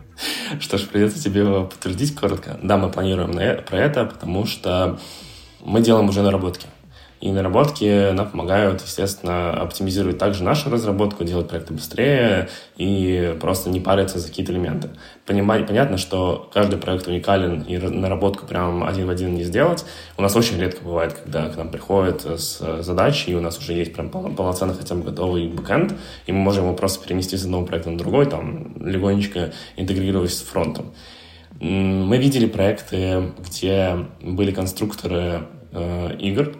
[0.60, 2.58] Что ж, придется тебе подтвердить коротко.
[2.62, 3.32] Да, мы планируем
[3.64, 4.98] про это, потому что
[5.64, 6.66] мы делаем уже наработки.
[7.22, 13.78] И наработки нам помогают, естественно, оптимизировать также нашу разработку, делать проекты быстрее и просто не
[13.78, 14.90] париться за какие-то элементы.
[15.24, 19.84] Понимать, понятно, что каждый проект уникален, и наработку прям один в один не сделать.
[20.18, 23.74] У нас очень редко бывает, когда к нам приходят с задачей, и у нас уже
[23.74, 25.94] есть прям полноценно хотя бы готовый бэкэнд,
[26.26, 30.42] и мы можем его просто перенести с одного проекта на другой, там, легонечко интегрировать с
[30.42, 30.92] фронтом.
[31.60, 36.56] Мы видели проекты, где были конструкторы э, игр,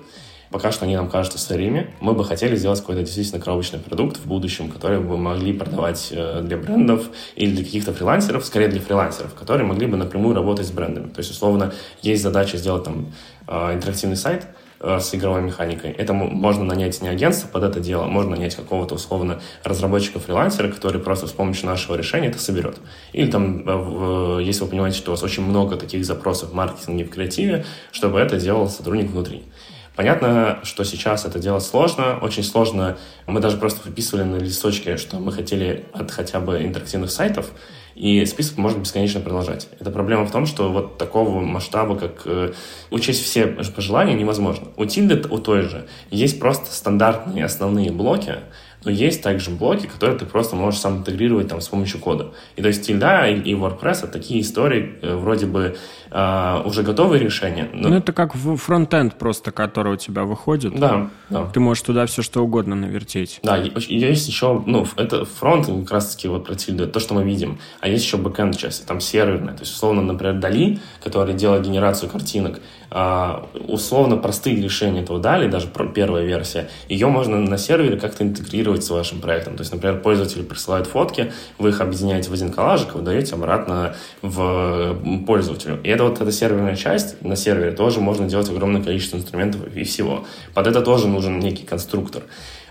[0.53, 1.91] Пока что они нам кажутся сырыми.
[2.01, 6.43] Мы бы хотели сделать какой-то действительно коробочный продукт в будущем, который бы могли продавать э,
[6.43, 10.71] для брендов или для каких-то фрилансеров, скорее для фрилансеров, которые могли бы напрямую работать с
[10.71, 11.09] брендами.
[11.09, 13.15] То есть, условно, есть задача сделать там
[13.49, 14.47] э, интерактивный сайт,
[14.81, 15.93] э, с игровой механикой.
[15.93, 21.29] Это можно нанять не агентство под это дело, можно нанять какого-то условно разработчика-фрилансера, который просто
[21.29, 22.77] с помощью нашего решения это соберет.
[23.15, 27.11] Или там, если вы понимаете, что у вас очень много таких запросов в маркетинге, в
[27.11, 29.45] креативе, чтобы это делал сотрудник внутри.
[29.95, 32.97] Понятно, что сейчас это делать сложно, очень сложно.
[33.27, 37.51] Мы даже просто выписывали на листочке, что мы хотели от хотя бы интерактивных сайтов,
[37.95, 39.69] и список можно бесконечно продолжать.
[39.79, 42.53] Это проблема в том, что вот такого масштаба, как э,
[42.91, 44.69] учесть все пожелания, невозможно.
[44.77, 48.37] У Тильды, у той же, есть просто стандартные основные блоки,
[48.85, 52.33] но есть также блоки, которые ты просто можешь сам интегрировать там с помощью кода.
[52.57, 55.77] И то есть Тильда и WordPress— это такие истории, э, вроде бы
[56.13, 57.69] э, уже готовые решения.
[57.73, 57.89] Но...
[57.89, 60.79] Ну, это как фронтенд просто, который у тебя выходит.
[60.79, 61.47] Да, да.
[61.47, 63.41] Ты можешь туда все что угодно навертеть.
[63.43, 67.59] Да, есть еще, ну, это фронт как раз-таки вот про Тильду, то, что мы видим.
[67.81, 69.55] А есть еще бэкэнд часть, там серверная.
[69.55, 72.61] То есть, условно, например, Дали, который делает генерацию картинок,
[72.95, 78.85] а, условно простые решения этого дали, даже первая версия, ее можно на сервере как-то интегрировать
[78.85, 79.57] с вашим проектом.
[79.57, 83.95] То есть, например, пользователи присылают фотки, вы их объединяете в один коллажик, вы даете обратно
[84.21, 85.81] в пользователю.
[85.83, 89.85] И это вот эта серверная часть, на сервере тоже можно делать огромное количество инструментов и
[89.85, 90.25] всего.
[90.55, 92.23] Под это тоже нужен некий конструктор.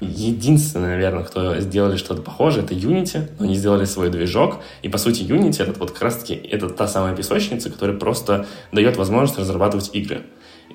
[0.01, 4.97] Единственное, наверное, кто сделали что-то похожее, это Unity, но они сделали свой движок, и, по
[4.97, 9.91] сути, Unity— это вот как раз-таки это та самая песочница, которая просто дает возможность разрабатывать
[9.93, 10.23] игры.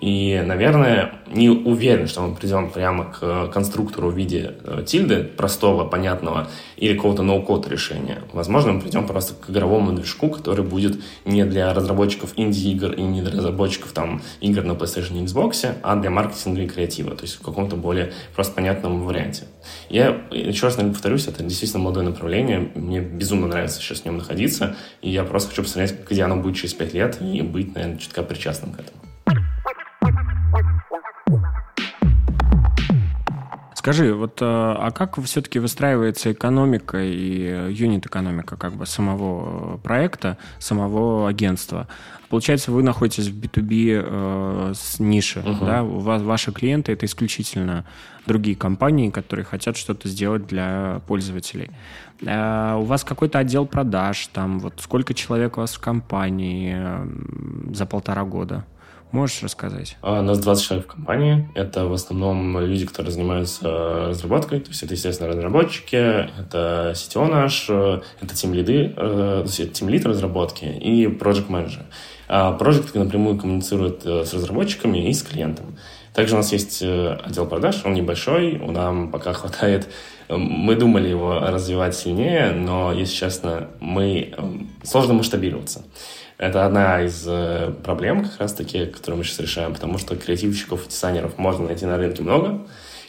[0.01, 5.85] И, наверное, не уверен, что мы придем прямо к конструктору в виде э, тильды, простого,
[5.85, 8.19] понятного, или какого-то ноу-код решения.
[8.33, 13.23] Возможно, мы придем просто к игровому движку, который будет не для разработчиков инди-игр и не
[13.23, 17.37] для разработчиков там, игр на PlayStation и Xbox, а для маркетинга и креатива, то есть
[17.37, 19.45] в каком-то более просто понятном варианте.
[19.89, 24.77] Я еще раз, повторюсь, это действительно молодое направление, мне безумно нравится сейчас в нем находиться,
[25.01, 28.23] и я просто хочу посмотреть, где оно будет через пять лет, и быть, наверное, чутка
[28.23, 29.06] причастным к этому.
[33.87, 41.29] Скажи, вот, э, а как все-таки выстраивается экономика и юнит-экономика как бы самого проекта, самого
[41.29, 41.87] агентства?
[42.29, 45.65] Получается, вы находитесь в B2B э, с ниши, uh-huh.
[45.65, 45.85] да?
[45.85, 47.85] У вас ваши клиенты это исключительно
[48.27, 51.71] другие компании, которые хотят что-то сделать для пользователей.
[52.23, 57.07] Э, у вас какой-то отдел продаж, там вот сколько человек у вас в компании э,
[57.73, 58.65] за полтора года?
[59.17, 59.97] Можешь рассказать?
[60.03, 61.49] А, нас 20 человек в компании.
[61.55, 64.61] Это в основном люди, которые занимаются разработкой.
[64.61, 70.67] То есть это, естественно, разработчики, это CTO наш, это тим-лиды, э, то есть тим-лид разработки
[70.67, 71.87] и project менеджер
[72.29, 75.79] А project напрямую коммуницирует э, с разработчиками и с клиентом.
[76.13, 79.89] Также у нас есть э, отдел продаж, он небольшой, у нам пока хватает
[80.29, 84.35] мы думали его развивать сильнее, но, если честно, мы
[84.83, 85.85] сложно масштабироваться.
[86.39, 91.39] Это одна из э, проблем, как раз-таки, которую мы сейчас решаем, потому что креативщиков дизайнеров
[91.39, 92.67] можно найти на рынке много,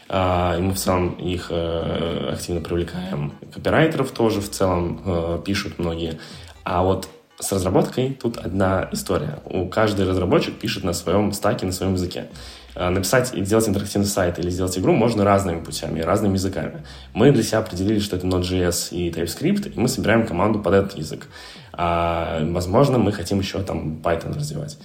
[0.08, 3.34] а, и мы в целом их э, активно привлекаем.
[3.54, 6.20] Копирайтеров тоже в целом э, пишут многие.
[6.63, 9.39] А вот с разработкой тут одна история.
[9.45, 12.28] У каждый разработчик пишет на своем стаке, на своем языке.
[12.76, 16.84] Написать и сделать интерактивный сайт или сделать игру можно разными путями, разными языками.
[17.13, 20.97] Мы для себя определили, что это Node.js и TypeScript, и мы собираем команду под этот
[20.97, 21.28] язык.
[21.73, 24.78] А, возможно, мы хотим еще там Python развивать.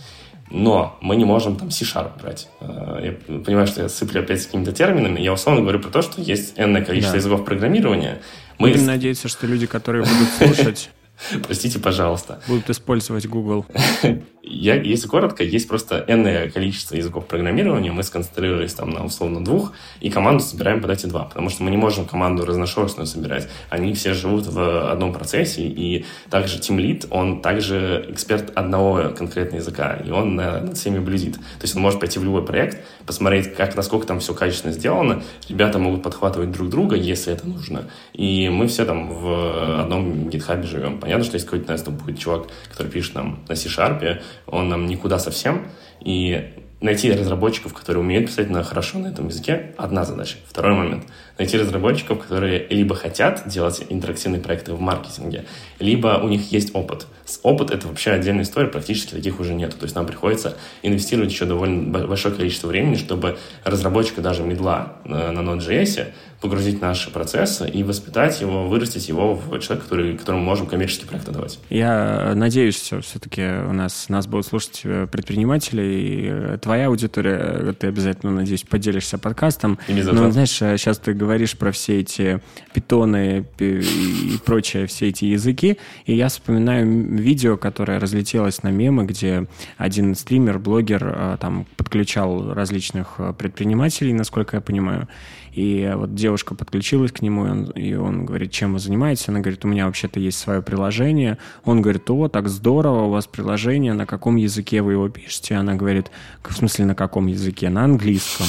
[0.51, 2.49] Но мы не можем там C-Sharp брать.
[2.61, 5.21] А, я понимаю, что я сыплю опять с какими-то терминами.
[5.21, 7.19] Я условно говорю про то, что есть энное количество да.
[7.19, 8.21] языков программирования.
[8.59, 8.71] Мы...
[8.71, 10.91] Будем надеяться, что люди, которые будут слушать...
[11.43, 12.43] Простите, пожалуйста.
[12.49, 13.67] Будут использовать Google.
[14.45, 19.73] я, если коротко, есть просто энное количество языков программирования, мы сконцентрировались там на условно двух,
[20.01, 23.49] и команду собираем под эти два, потому что мы не можем команду разношерстную собирать.
[23.71, 29.61] Они все живут в одном процессе, и также Team Lead, он также эксперт одного конкретного
[29.61, 31.35] языка, и он над всеми блюдит.
[31.35, 35.23] То есть он может пойти в любой проект, посмотреть, как, насколько там все качественно сделано,
[35.49, 40.65] ребята могут подхватывать друг друга, если это нужно, и мы все там в одном GitHub
[40.65, 40.99] живем.
[40.99, 45.19] Понятно, что если какой-то, наверное, будет чувак, который пишет нам на C-Sharp, он нам никуда
[45.19, 45.67] совсем.
[46.01, 50.37] И найти разработчиков, которые умеют писать на хорошо на этом языке, одна задача.
[50.47, 51.05] Второй момент–
[51.39, 55.45] найти разработчиков, которые либо хотят делать интерактивные проекты в маркетинге,
[55.79, 57.07] либо у них есть опыт.
[57.43, 59.77] Опыт– это вообще отдельная история, практически таких уже нет.
[59.79, 65.31] То есть нам приходится инвестировать еще довольно большое количество времени, чтобы разработчика даже медла на
[65.31, 66.09] Node.js
[66.43, 71.29] погрузить наши процессы и воспитать его, вырастить его в человека, который, которому можем коммерческий проект
[71.29, 71.61] отдавать.
[71.71, 77.75] Я надеюсь, все-таки у нас, нас будут слушать э, предприниматели, и э, твоя аудитория, э,
[77.79, 79.79] ты обязательно, надеюсь, поделишься подкастом.
[79.89, 82.43] Но, знаешь, сейчас ты говоришь про все эти
[82.75, 86.85] питоны и прочее, все эти языки, и я вспоминаю
[87.17, 89.47] видео, которое разлетелось на мемы, где
[89.79, 95.09] один стример, блогер там подключал различных предпринимателей, насколько я понимаю,
[95.53, 99.29] и вот девушка подключилась к нему, и он, и он говорит, чем вы занимаетесь?
[99.29, 101.37] Она говорит, у меня вообще-то есть свое приложение.
[101.65, 105.57] Он говорит, о, так здорово, у вас приложение, на каком языке вы его пишете?
[105.57, 106.11] Она говорит,
[106.43, 107.69] в смысле, на каком языке?
[107.69, 108.47] На английском.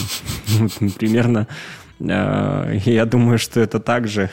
[0.97, 1.47] Примерно,
[1.99, 4.29] э, я думаю, что это так же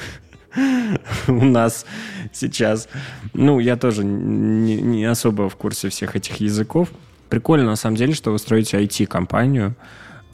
[1.27, 1.85] у нас
[2.33, 2.89] сейчас.
[3.35, 6.91] Ну, я тоже не, не особо в курсе всех этих языков.
[7.29, 9.75] Прикольно, на самом деле, что вы строите IT-компанию,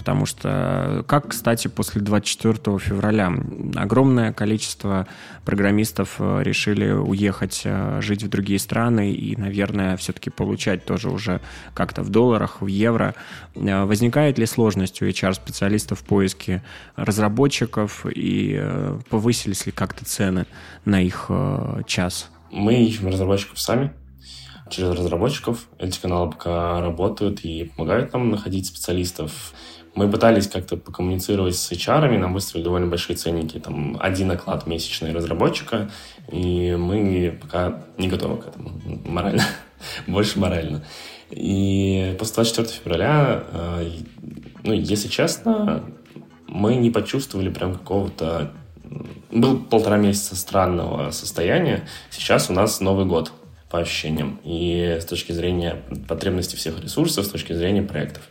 [0.06, 3.32] Потому что, как, кстати, после 24 февраля
[3.74, 5.08] огромное количество
[5.44, 11.40] программистов э, решили уехать э, жить в другие страны и, наверное, все-таки получать тоже уже
[11.74, 13.16] как-то в долларах, в евро.
[13.56, 16.62] Э, возникает ли сложность у HR-специалистов в поиске
[16.94, 18.62] разработчиков и
[19.10, 20.46] повысились ли как-то цены
[20.84, 21.32] на их
[21.88, 22.30] час?
[22.52, 23.92] Мы ищем разработчиков сами,
[24.70, 25.68] через разработчиков.
[25.78, 29.52] Эти каналы пока работают и помогают нам находить специалистов.
[29.96, 35.12] Мы пытались как-то покоммуницировать с HR, нам выставили довольно большие ценники, там один оклад месячный
[35.12, 35.90] разработчика,
[36.30, 39.42] и мы пока не готовы к этому морально,
[40.06, 40.84] больше морально.
[41.30, 43.90] И после 24 февраля, э,
[44.64, 45.82] ну, если честно,
[46.46, 48.52] мы не почувствовали прям какого-то...
[49.30, 53.32] Был полтора месяца странного состояния, сейчас у нас Новый год
[53.70, 58.22] по ощущениям, и с точки зрения потребностей всех ресурсов, с точки зрения проектов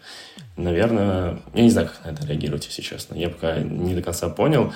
[0.58, 3.16] наверное, я не знаю, как на это реагировать, если честно.
[3.16, 4.74] Я пока не до конца понял.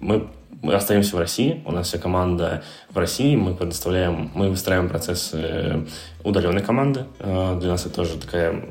[0.00, 0.28] Мы,
[0.62, 5.86] мы остаемся в России, у нас вся команда в России, мы предоставляем, мы выстраиваем процессы
[6.24, 7.04] удаленной команды.
[7.20, 8.64] А, для нас это тоже такая...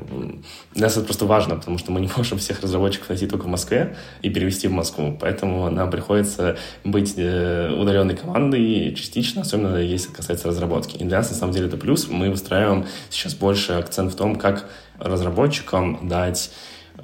[0.74, 3.48] Для нас это просто важно, потому что мы не можем всех разработчиков найти только в
[3.48, 5.16] Москве и перевести в Москву.
[5.18, 10.96] Поэтому нам приходится быть э, удаленной командой частично, особенно если касается разработки.
[10.96, 12.08] И для нас, на самом деле, это плюс.
[12.08, 16.50] Мы выстраиваем сейчас больше акцент в том, как разработчикам дать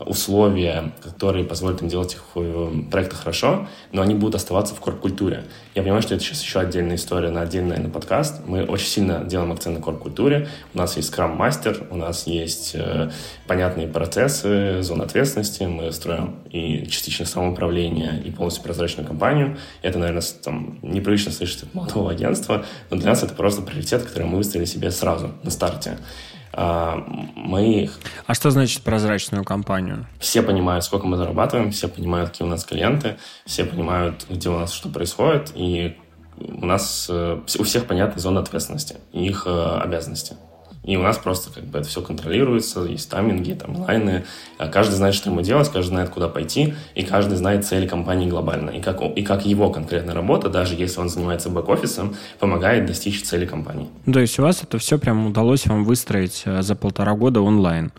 [0.00, 5.44] условия, которые позволят им делать их э, проекты хорошо, но они будут оставаться в корп-культуре.
[5.74, 8.42] Я понимаю, что это сейчас еще отдельная история на отдельный, наверное, подкаст.
[8.46, 10.48] Мы очень сильно делаем акцент на корп-культуре.
[10.72, 13.10] У нас есть скрам-мастер, у нас есть э,
[13.46, 15.62] понятные процессы, зона ответственности.
[15.62, 19.58] Мы строим и частично самоуправление, и полностью прозрачную компанию.
[19.82, 24.26] Это, наверное, там, непривычно слышать от молодого агентства, но для нас это просто приоритет, который
[24.26, 25.98] мы выставили себе сразу на старте.
[26.56, 27.90] А, мы...
[28.26, 30.06] А что значит прозрачную компанию?
[30.20, 34.58] Все понимают, сколько мы зарабатываем, все понимают, какие у нас клиенты, все понимают, где у
[34.58, 35.96] нас что происходит, и
[36.38, 40.36] у нас э, у всех понятна зона ответственности и их э, обязанности.
[40.84, 44.24] И у нас просто как бы это все контролируется, есть тайминги, там, лайны.
[44.58, 48.28] А каждый знает, что ему делать, каждый знает, куда пойти, и каждый знает цели компании
[48.28, 48.70] глобально.
[48.70, 53.46] И как, и как его конкретная работа, даже если он занимается бэк-офисом, помогает достичь цели
[53.46, 53.88] компании.
[54.12, 57.90] То есть у вас это все прям удалось вам выстроить э, за полтора года онлайн?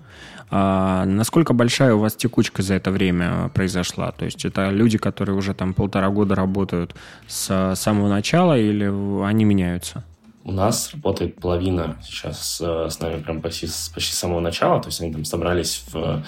[0.52, 4.12] А насколько большая у вас текучка за это время произошла?
[4.12, 6.96] То есть это люди, которые уже там полтора года работают
[7.28, 8.86] с самого начала или
[9.26, 10.04] они меняются?
[10.46, 14.90] У нас работает половина сейчас э, с нами прям почти, почти с самого начала, то
[14.90, 16.24] есть они там собрались в...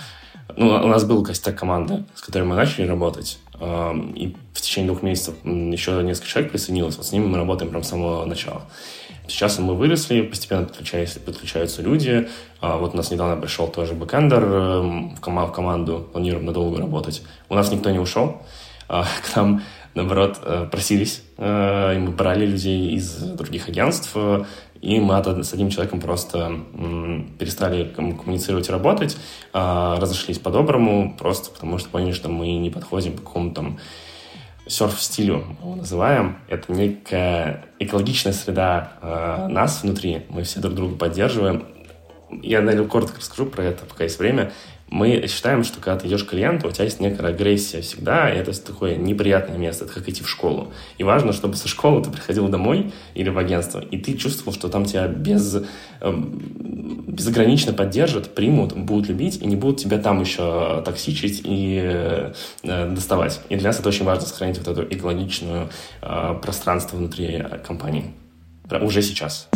[0.56, 4.90] Ну, у нас был костяк команды, с которой мы начали работать, эм, и в течение
[4.90, 8.64] двух месяцев еще несколько человек присоединилось, вот с ними мы работаем прям с самого начала.
[9.28, 12.28] Сейчас мы выросли, постепенно подключаются, подключаются люди.
[12.60, 17.22] А вот у нас недавно пришел тоже бэкэндер эм, в команду, планируем надолго работать.
[17.50, 18.42] У нас никто не ушел.
[18.90, 19.62] А, к нам
[19.98, 24.16] наоборот, э, просились, э, и мы брали людей из других агентств,
[24.82, 26.52] и мы с одним человеком просто
[27.40, 29.18] перестали коммуницировать и работать,
[29.52, 33.80] а, разошлись по-доброму, просто потому что поняли, что мы не подходим к какому-то там
[34.68, 36.38] серф-стилю, мы его называем.
[36.48, 40.24] Это некая экологичная среда э, нас внутри.
[40.30, 41.66] Мы все друг друга поддерживаем.
[42.44, 44.52] Я, наверное, коротко расскажу про это, пока есть время.
[44.89, 48.38] Мы считаем, что когда ты идешь к клиенту, у тебя есть некая агрессия всегда, и
[48.38, 50.71] это такое неприятное место, это как идти в школу.
[50.98, 54.69] И важно, чтобы со школы ты приходил домой или в агентство, и ты чувствовал, что
[54.69, 55.62] там тебя без,
[56.00, 62.33] эм, безогранично поддержат, примут, будут любить, и не будут тебя там еще токсичить и э,
[62.63, 63.42] доставать.
[63.50, 65.69] И для нас это очень важно сохранить вот эту экологичную
[66.02, 68.13] э, пространство внутри компании.
[68.81, 69.50] Уже сейчас.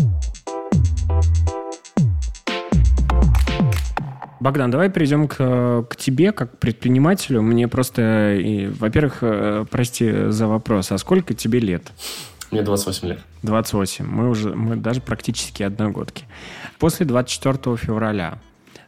[4.41, 7.43] Богдан, давай перейдем к, к тебе как предпринимателю.
[7.43, 11.91] Мне просто, и, во-первых, э, прости за вопрос, а сколько тебе лет?
[12.49, 13.19] Мне 28 лет.
[13.43, 14.03] 28.
[14.03, 16.25] Мы уже, мы даже практически одногодки.
[16.79, 18.39] После 24 февраля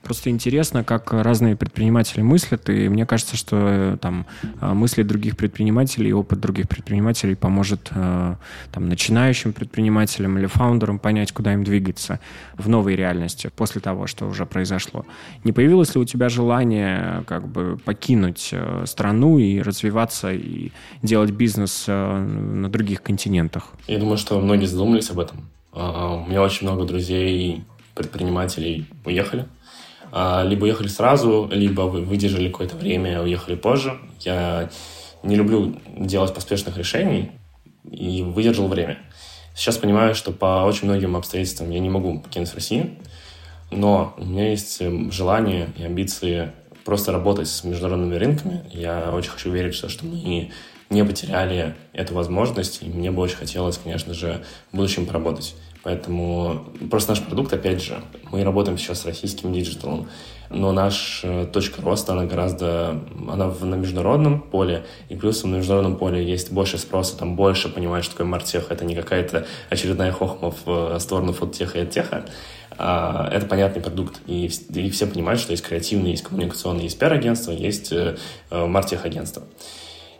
[0.04, 4.26] Просто интересно, как разные предприниматели мыслят, и мне кажется, что э, там
[4.60, 8.36] э, мысли других предпринимателей опыт других предпринимателей поможет э,
[8.74, 12.20] там, начинающим предпринимателям или фаундерам понять, куда им двигаться
[12.58, 15.06] в новой реальности после того, что уже произошло.
[15.46, 18.54] Не появилось ли у тебя желание как бы покинуть
[18.86, 23.70] страну и развиваться и делать бизнес на других континентах?
[23.88, 25.50] Я думаю, что многие задумались об этом.
[25.72, 27.64] А, у меня очень много друзей
[27.96, 29.46] предпринимателей уехали.
[30.16, 33.98] А, либо уехали сразу, либо вы выдержали какое-то время, уехали позже.
[34.20, 34.70] Я
[35.24, 37.32] не люблю делать поспешных решений
[37.90, 39.00] и выдержал время.
[39.56, 42.92] Сейчас понимаю, что по очень многим обстоятельствам я не могу покинуть Россию,
[43.72, 46.52] но у меня есть эм, желание и амбиции
[46.86, 48.64] просто работать с международными рынками.
[48.70, 50.52] Я очень хочу верить, что, что мы
[50.92, 55.56] не потеряли эту возможность, и мне бы очень хотелось, конечно же, в будущем поработать.
[55.84, 60.08] Поэтому просто наш продукт, опять же, мы работаем сейчас с российским диджиталом,
[60.50, 65.98] но наша точка роста, она гораздо, она в, на международном поле, и плюс на международном
[65.98, 70.54] поле есть больше спроса, там больше понимаешь, что такое мартех, это не какая-то очередная хохма
[70.66, 72.26] в сторону фудтеха и адтеха,
[72.78, 77.52] а, это понятный продукт, и, и все понимают, что есть креативные, есть коммуникационные, есть пиар-агентство,
[77.52, 78.16] есть э,
[78.52, 79.44] мартех-агентство.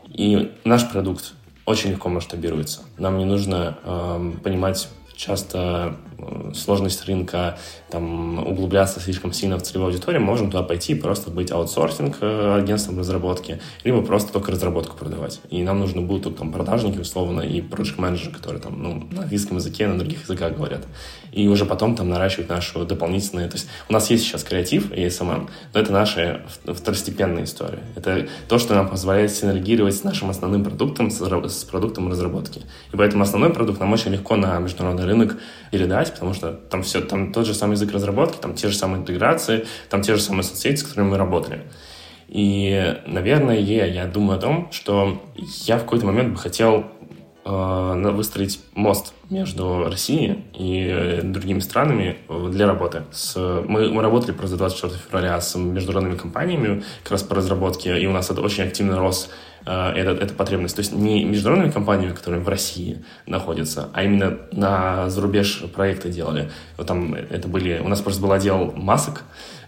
[0.08, 1.32] И наш продукт
[1.64, 2.82] очень легко масштабируется.
[2.98, 7.58] Нам не нужно э, понимать часто э, сложность рынка,
[7.90, 12.98] там, углубляться слишком сильно в целевую аудиторию, можем туда пойти просто быть аутсорсинг э, агентством
[12.98, 15.40] разработки, либо просто только разработку продавать.
[15.50, 19.56] И нам нужно будут там продажники, условно, и проект менеджеры которые там, ну, на английском
[19.56, 20.86] языке, на других языках говорят.
[21.32, 23.48] И уже потом там наращивать нашу дополнительную...
[23.48, 27.80] То есть у нас есть сейчас креатив и SMM, но это наша второстепенная история.
[27.96, 32.62] Это то, что нам позволяет синергировать с нашим основным продуктом, с продуктом разработки.
[32.92, 35.36] И поэтому основной продукт нам очень легко на международный рынок
[35.70, 39.00] передать, потому что там все, там тот же самый язык разработки, там те же самые
[39.00, 41.62] интеграции, там те же самые соцсети, с которыми мы работали.
[42.28, 46.84] И, наверное, я думаю о том, что я в какой-то момент бы хотел
[47.44, 52.16] э, выстроить мост между Россией и другими странами
[52.50, 53.02] для работы.
[53.12, 58.06] С, мы, мы работали просто 24 февраля с международными компаниями как раз по разработке, и
[58.06, 59.30] у нас это очень активно рос
[59.66, 60.76] Э, эта, эта потребность.
[60.76, 66.50] То есть не международными компаниями, которые в России находятся, а именно на зарубеж проекты делали.
[66.76, 67.78] Вот там это были...
[67.78, 69.22] У нас просто был отдел масок,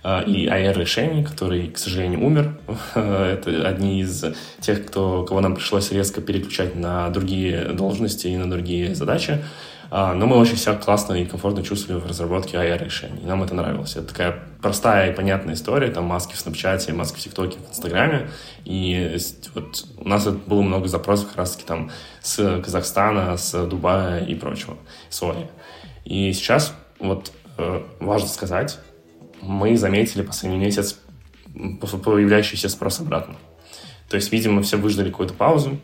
[0.05, 2.59] э, и AR-решений, который, к сожалению, умер.
[2.95, 4.25] Это одни из
[4.61, 9.43] тех, кто, кого нам пришлось резко переключать на другие должности и на другие задачи.
[9.91, 13.25] А, но мы очень себя классно и комфортно чувствовали в разработке AR-решений.
[13.25, 13.97] Нам это нравилось.
[13.97, 15.91] Это такая простая и понятная история.
[15.91, 18.29] Там маски в Snapchat, маски в ТикТоке, в Инстаграме.
[18.65, 19.17] И
[19.55, 24.77] вот у нас было много запросов как раз-таки там с Казахстана, с Дубая и прочего,
[25.09, 25.49] Сони.
[26.05, 28.79] И сейчас вот э, важно сказать,
[29.41, 30.99] мы заметили последний месяц
[32.05, 33.37] появляющийся спрос обратно.
[34.09, 35.79] То есть, видимо, все выждали какую-то паузу,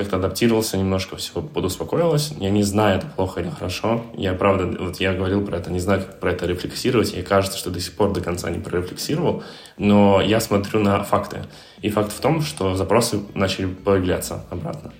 [0.00, 2.32] как-то адаптировался немножко, все подуспокоилось.
[2.38, 4.02] Я не знаю, это плохо или хорошо.
[4.14, 7.12] Я, правда, вот я говорил про это, не знаю, как про это рефлексировать.
[7.12, 9.42] И кажется, что до сих пор до конца не прорефлексировал.
[9.76, 11.40] Но я смотрю на факты.
[11.82, 14.92] И факт в том, что запросы начали появляться обратно.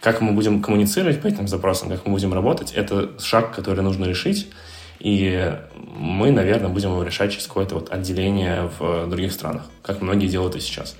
[0.00, 4.06] Как мы будем коммуницировать по этим запросам, как мы будем работать, это шаг, который нужно
[4.06, 4.48] решить.
[4.98, 10.26] И мы, наверное, будем его решать через какое-то вот отделение в других странах, как многие
[10.26, 10.96] делают и сейчас.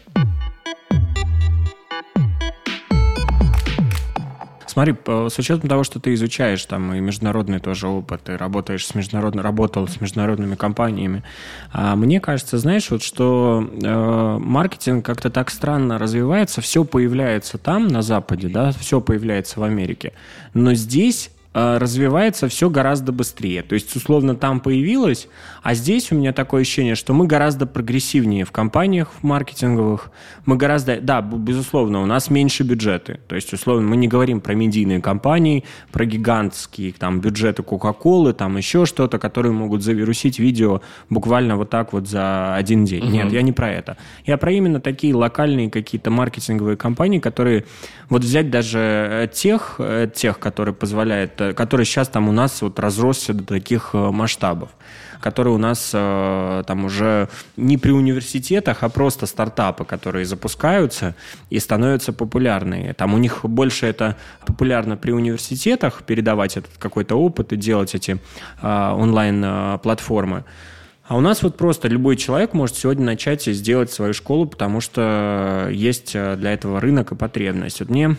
[4.72, 8.94] Смотри, с учетом того, что ты изучаешь там и международный тоже опыт, и работаешь с
[8.94, 11.24] международно, работал с международными компаниями,
[11.72, 17.86] а мне кажется, знаешь, вот что э, маркетинг как-то так странно развивается, все появляется там,
[17.86, 20.14] на Западе, да, все появляется в Америке,
[20.54, 23.62] но здесь развивается все гораздо быстрее.
[23.62, 25.28] То есть, условно, там появилось,
[25.62, 30.10] а здесь у меня такое ощущение, что мы гораздо прогрессивнее в компаниях в маркетинговых.
[30.46, 33.20] Мы гораздо, да, безусловно, у нас меньше бюджеты.
[33.28, 38.56] То есть, условно, мы не говорим про медийные компании, про гигантские там бюджеты Кока-Колы, там
[38.56, 40.80] еще что-то, которые могут завирусить видео
[41.10, 43.04] буквально вот так вот за один день.
[43.04, 43.12] Угу.
[43.12, 43.98] Нет, я не про это.
[44.24, 47.66] Я про именно такие локальные какие-то маркетинговые компании, которые
[48.08, 52.78] вот взять даже э, тех, э, тех, которые позволяют который сейчас там у нас вот
[52.78, 54.70] разросся до таких э, масштабов
[55.22, 61.14] которые у нас э, там уже не при университетах, а просто стартапы, которые запускаются
[61.48, 62.92] и становятся популярными.
[62.92, 68.18] Там у них больше это популярно при университетах, передавать этот какой-то опыт и делать эти
[68.60, 70.44] э, онлайн-платформы.
[71.06, 75.68] А у нас вот просто любой человек может сегодня начать сделать свою школу, потому что
[75.70, 77.80] есть для этого рынок и потребность.
[77.80, 78.16] Вот мне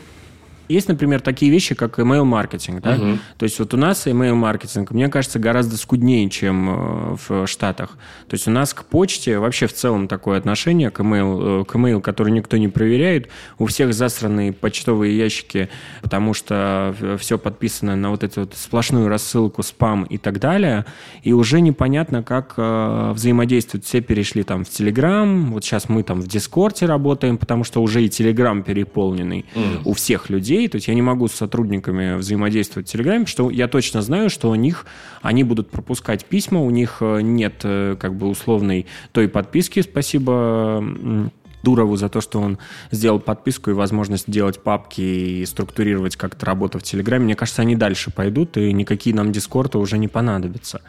[0.70, 2.82] есть, например, такие вещи, как email-маркетинг.
[2.82, 2.96] Да?
[2.96, 3.18] Угу.
[3.38, 7.98] То есть вот у нас email-маркетинг, мне кажется, гораздо скуднее, чем э, в Штатах.
[8.28, 11.76] То есть у нас к почте вообще в целом такое отношение к email, э, к
[11.76, 13.30] email, который никто не проверяет.
[13.58, 15.70] У всех засранные почтовые ящики,
[16.02, 20.86] потому что все подписано на вот эту вот сплошную рассылку, спам и так далее.
[21.24, 23.86] И уже непонятно, как э, взаимодействовать.
[23.86, 25.48] Все перешли там в Telegram.
[25.48, 29.82] Вот сейчас мы там в Дискорде работаем, потому что уже и Telegram переполненный mm.
[29.86, 33.50] у всех людей людей, то есть я не могу с сотрудниками взаимодействовать в Телеграме, что
[33.50, 34.86] я точно знаю, что у них
[35.22, 41.32] они будут пропускать письма, у них э, нет э, как бы условной той подписки, спасибо
[41.64, 42.58] Дурову за то, что он
[42.92, 47.26] сделал подписку и возможность делать папки и структурировать как-то работу в Телеграме.
[47.26, 50.82] Мне кажется, они дальше пойдут, и никакие нам дискорды уже не понадобятся.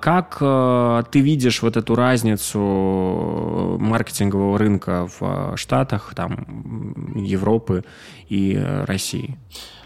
[0.00, 2.58] Как э, ты видишь вот эту разницу
[3.80, 7.84] маркетингового рынка в э, Штатах, там, Европы
[8.28, 9.38] и э, России?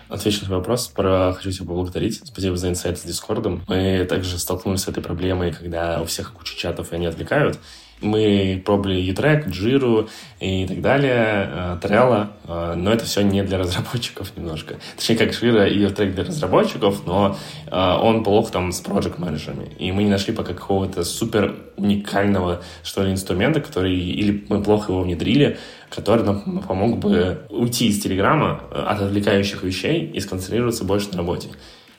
[0.08, 0.88] Отвечу на вопрос.
[0.88, 1.32] Про...
[1.34, 2.20] Хочу тебя поблагодарить.
[2.24, 3.62] Спасибо за инсайт с Дискордом.
[3.68, 7.60] Мы также столкнулись с этой проблемой, когда у всех куча чатов, и они отвлекают.
[8.00, 10.08] Мы пробовали E-Track, Jira
[10.40, 14.76] и так далее, э, Trello, э, но это все не для разработчиков немножко.
[14.96, 17.36] Точнее, как Jira и E-Track для разработчиков, но
[17.66, 22.62] э, он плох там с project менеджерами И мы не нашли пока какого-то супер уникального,
[22.82, 25.58] что ли, инструмента, который, или мы плохо его внедрили,
[25.90, 31.48] который нам помог бы уйти из Телеграма от отвлекающих вещей и сконцентрироваться больше на работе.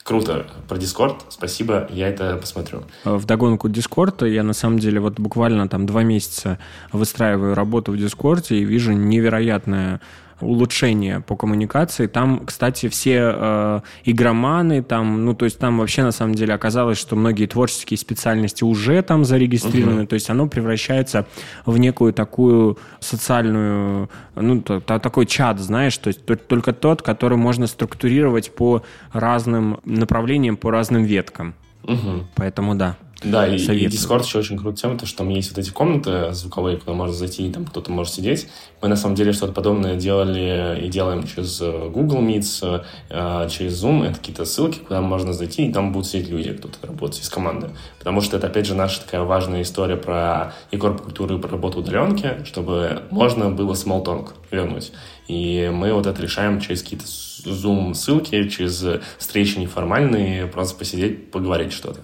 [0.04, 0.48] Круто.
[0.68, 2.84] Про Discord, спасибо, я это посмотрю.
[3.04, 6.58] В догонку Discord я на самом деле вот буквально там два месяца
[6.92, 10.02] выстраиваю работу в Discord и вижу невероятное
[10.42, 12.08] улучшения по коммуникации.
[12.08, 16.98] Там, кстати, все э, игроманы, там, ну, то есть там вообще на самом деле оказалось,
[16.98, 20.08] что многие творческие специальности уже там зарегистрированы, uh-huh.
[20.08, 21.26] то есть оно превращается
[21.66, 27.68] в некую такую социальную, ну, то, такой чат, знаешь, то есть только тот, который можно
[27.68, 28.84] структурировать по
[29.14, 31.54] разным направлениям, по разным веткам.
[31.84, 32.24] Uh-huh.
[32.36, 32.98] Поэтому да.
[33.24, 36.34] Да, и, и Discord еще очень крутая тема, то, что там есть вот эти комнаты
[36.34, 38.48] звуковые, куда можно зайти, и там кто-то может сидеть.
[38.82, 43.84] Мы, на самом деле, что-то подобное делали и делаем через э, Google Meets, э, через
[43.84, 44.06] Zoom.
[44.06, 47.70] Это какие-то ссылки, куда можно зайти, и там будут сидеть люди, кто-то работает из команды.
[48.00, 51.80] Потому что это, опять же, наша такая важная история про и корп-культуру, и про работу
[51.80, 54.92] удаленки, чтобы можно было small talk вернуть.
[55.28, 58.84] И мы вот это решаем через какие-то Zoom-ссылки, через
[59.20, 62.00] встречи неформальные, просто посидеть, поговорить что-то.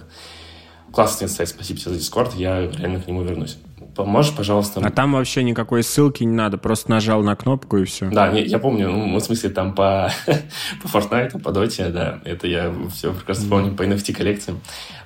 [0.92, 3.58] Классный инсайт, спасибо тебе за Дискорд, я реально к нему вернусь.
[3.96, 4.80] Поможешь, пожалуйста?
[4.84, 8.10] А там вообще никакой ссылки не надо, просто нажал на кнопку и все.
[8.12, 10.12] Да, не, я помню, ну, в смысле, там по,
[10.84, 14.62] по Fortnite, по Dota, да, это я все прекрасно помню по NFT коллекциям.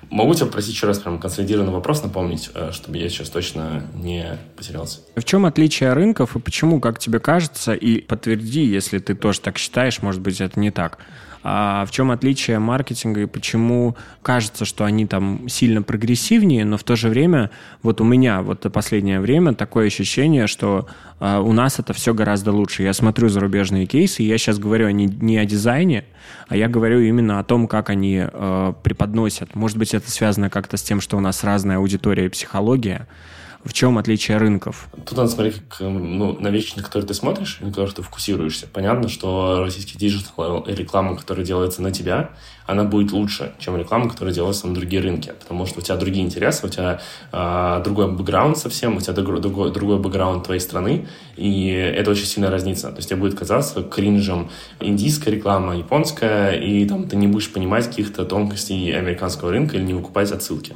[0.10, 4.38] Могу тебя попросить еще раз прям консолидированный вопрос напомнить, э, чтобы я сейчас точно не
[4.58, 5.00] потерялся.
[5.16, 9.58] В чем отличие рынков и почему, как тебе кажется, и подтверди, если ты тоже так
[9.58, 10.98] считаешь, может быть, это не так,
[11.44, 16.84] а в чем отличие маркетинга и почему кажется, что они там сильно прогрессивнее, но в
[16.84, 17.50] то же время
[17.82, 20.88] вот у меня вот последнее время такое ощущение, что
[21.20, 22.84] э, у нас это все гораздо лучше.
[22.84, 26.06] Я смотрю зарубежные кейсы, и я сейчас говорю не, не о дизайне,
[26.48, 29.56] а я говорю именно о том, как они э, преподносят.
[29.56, 33.08] Может быть, это связано как-то с тем, что у нас разная аудитория и психология,
[33.64, 34.88] В чем отличие рынков?
[35.05, 38.68] Тут надо смотреть ну, на вещи, на которые ты смотришь, на которые ты фокусируешься.
[38.72, 42.32] Понятно, что российский диджитал и реклама, которая делается на тебя,
[42.66, 46.26] она будет лучше, чем реклама, которая делается на другие рынки, потому что у тебя другие
[46.26, 47.01] интересы, у тебя
[47.32, 52.49] э, другой бэкграунд совсем, у тебя другой, другой бэкграунд твоей страны, и это очень сильная
[52.49, 52.89] разница.
[52.89, 54.49] То есть тебе будет казаться кринжем
[54.80, 59.93] индийская реклама, японская, и там ты не будешь понимать каких-то тонкостей американского рынка или не
[59.93, 60.76] выкупать отсылки.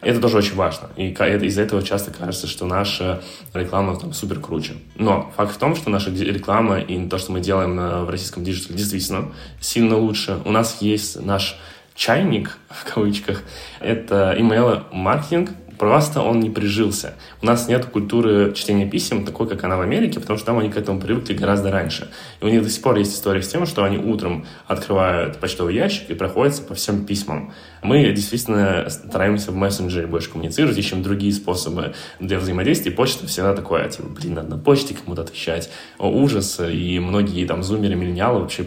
[0.00, 0.88] Это тоже очень важно.
[0.96, 3.22] И из-за этого часто кажется, что наша
[3.52, 4.74] реклама там супер круче.
[4.96, 8.78] Но факт в том, что наша реклама и то, что мы делаем в российском диджитале,
[8.78, 10.40] действительно сильно лучше.
[10.44, 11.58] У нас есть наш
[11.94, 13.42] чайник, в кавычках,
[13.80, 17.14] это email-маркетинг, просто он не прижился.
[17.40, 20.68] У нас нет культуры чтения писем такой, как она в Америке, потому что там они
[20.68, 22.10] к этому привыкли гораздо раньше.
[22.42, 25.74] И у них до сих пор есть история с тем, что они утром открывают почтовый
[25.74, 27.54] ящик и проходятся по всем письмам.
[27.82, 32.92] Мы действительно стараемся в мессенджере больше коммуницировать, ищем другие способы для взаимодействия.
[32.92, 35.70] Почта всегда такое, типа, блин, надо на почте кому-то отвечать.
[35.96, 36.60] О, ужас.
[36.60, 38.66] И многие там зумеры, миллениалы вообще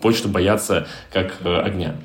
[0.00, 1.96] почту боятся как э, огня.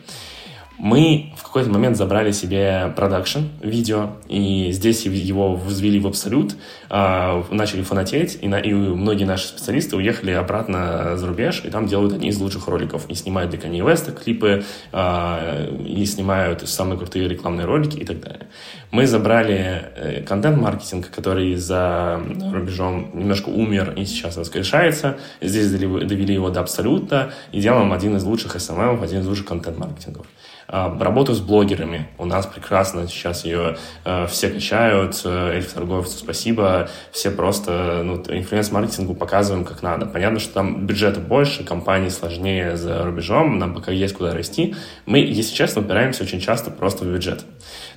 [0.77, 6.55] Мы какой-то момент забрали себе продакшн видео, и здесь его взвели в абсолют,
[6.89, 11.85] э, начали фанатеть, и, на, и многие наши специалисты уехали обратно за рубеж, и там
[11.85, 13.07] делают одни из лучших роликов.
[13.07, 18.19] И снимают для Kanye West клипы, э, и снимают самые крутые рекламные ролики и так
[18.19, 18.47] далее.
[18.89, 22.19] Мы забрали э, контент-маркетинг, который за
[22.51, 25.17] рубежом немножко умер и сейчас воскрешается.
[25.39, 30.25] Здесь довели, его до абсолюта и делаем один из лучших SMM, один из лучших контент-маркетингов.
[30.68, 32.07] А, работаю с блогерами.
[32.18, 35.22] У нас прекрасно сейчас ее э, все качают.
[35.26, 36.89] Э, Эльф торговцу спасибо.
[37.11, 40.05] Все просто ну, инфлюенс-маркетингу показываем как надо.
[40.05, 44.76] Понятно, что там бюджета больше, компании сложнее за рубежом, нам пока есть куда расти.
[45.05, 47.43] Мы, если честно, упираемся очень часто просто в бюджет.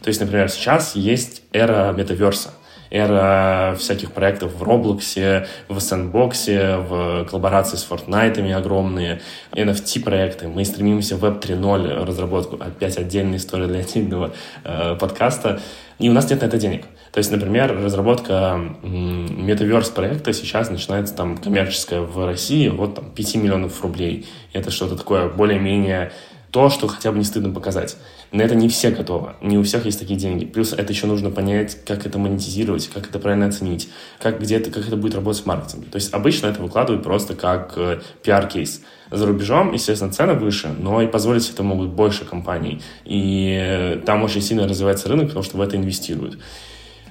[0.02, 2.50] То есть, например, сейчас есть эра метаверса
[2.90, 9.20] эра всяких проектов в Роблоксе, в Sandbox, в коллаборации с Fortnite огромные,
[9.52, 10.48] NFT-проекты.
[10.48, 12.56] Мы стремимся в Web 3.0 разработку.
[12.56, 14.32] Опять отдельная история для отдельного
[14.64, 15.60] э, подкаста.
[15.98, 16.84] И у нас нет на это денег.
[17.12, 23.36] То есть, например, разработка метаверс проекта сейчас начинается там коммерческая в России вот там 5
[23.36, 24.26] миллионов рублей.
[24.52, 26.12] Это что-то такое более-менее
[26.56, 27.98] то, что хотя бы не стыдно показать.
[28.32, 30.46] На это не все готовы, не у всех есть такие деньги.
[30.46, 34.70] Плюс это еще нужно понять, как это монетизировать, как это правильно оценить, как, где это,
[34.70, 35.88] как это будет работать в маркетинге.
[35.92, 38.80] То есть обычно это выкладывают просто как э, пиар-кейс.
[39.10, 42.80] За рубежом, естественно, цены выше, но и позволить себе это могут больше компаний.
[43.04, 46.38] И э, там очень сильно развивается рынок, потому что в это инвестируют.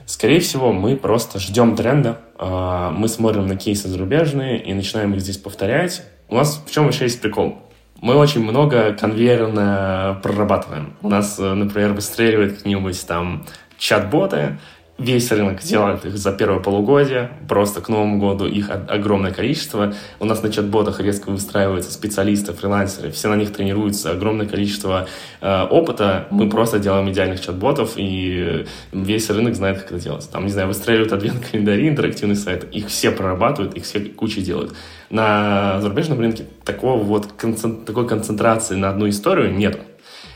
[0.07, 5.21] Скорее всего, мы просто ждем тренда, э, мы смотрим на кейсы зарубежные и начинаем их
[5.21, 6.01] здесь повторять.
[6.29, 7.59] У нас в чем еще есть прикол?
[8.05, 10.93] Мы очень много конвейерно прорабатываем.
[11.01, 13.47] У нас, э, например, выстреливает какие-нибудь там
[13.79, 14.59] чат-боты,
[14.97, 19.93] весь рынок делает их за первое полугодие, просто к Новому году их огромное количество.
[20.19, 25.07] У нас на чат-ботах резко выстраиваются специалисты, фрилансеры, все на них тренируются, огромное количество
[25.41, 26.27] э, опыта.
[26.31, 30.29] Мы просто делаем идеальных чат-ботов, и весь рынок знает, как это делать.
[30.31, 34.73] Там, не знаю, выстреливают адвент-календари, интерактивный сайт, их все прорабатывают, их все куча делают.
[35.09, 37.85] На зарубежном рынке такого вот концент...
[37.85, 39.79] такой концентрации на одну историю нет.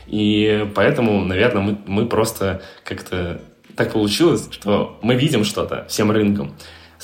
[0.06, 3.40] И поэтому, наверное, мы, мы просто как-то
[3.80, 6.54] так получилось, что мы видим что-то всем рынком,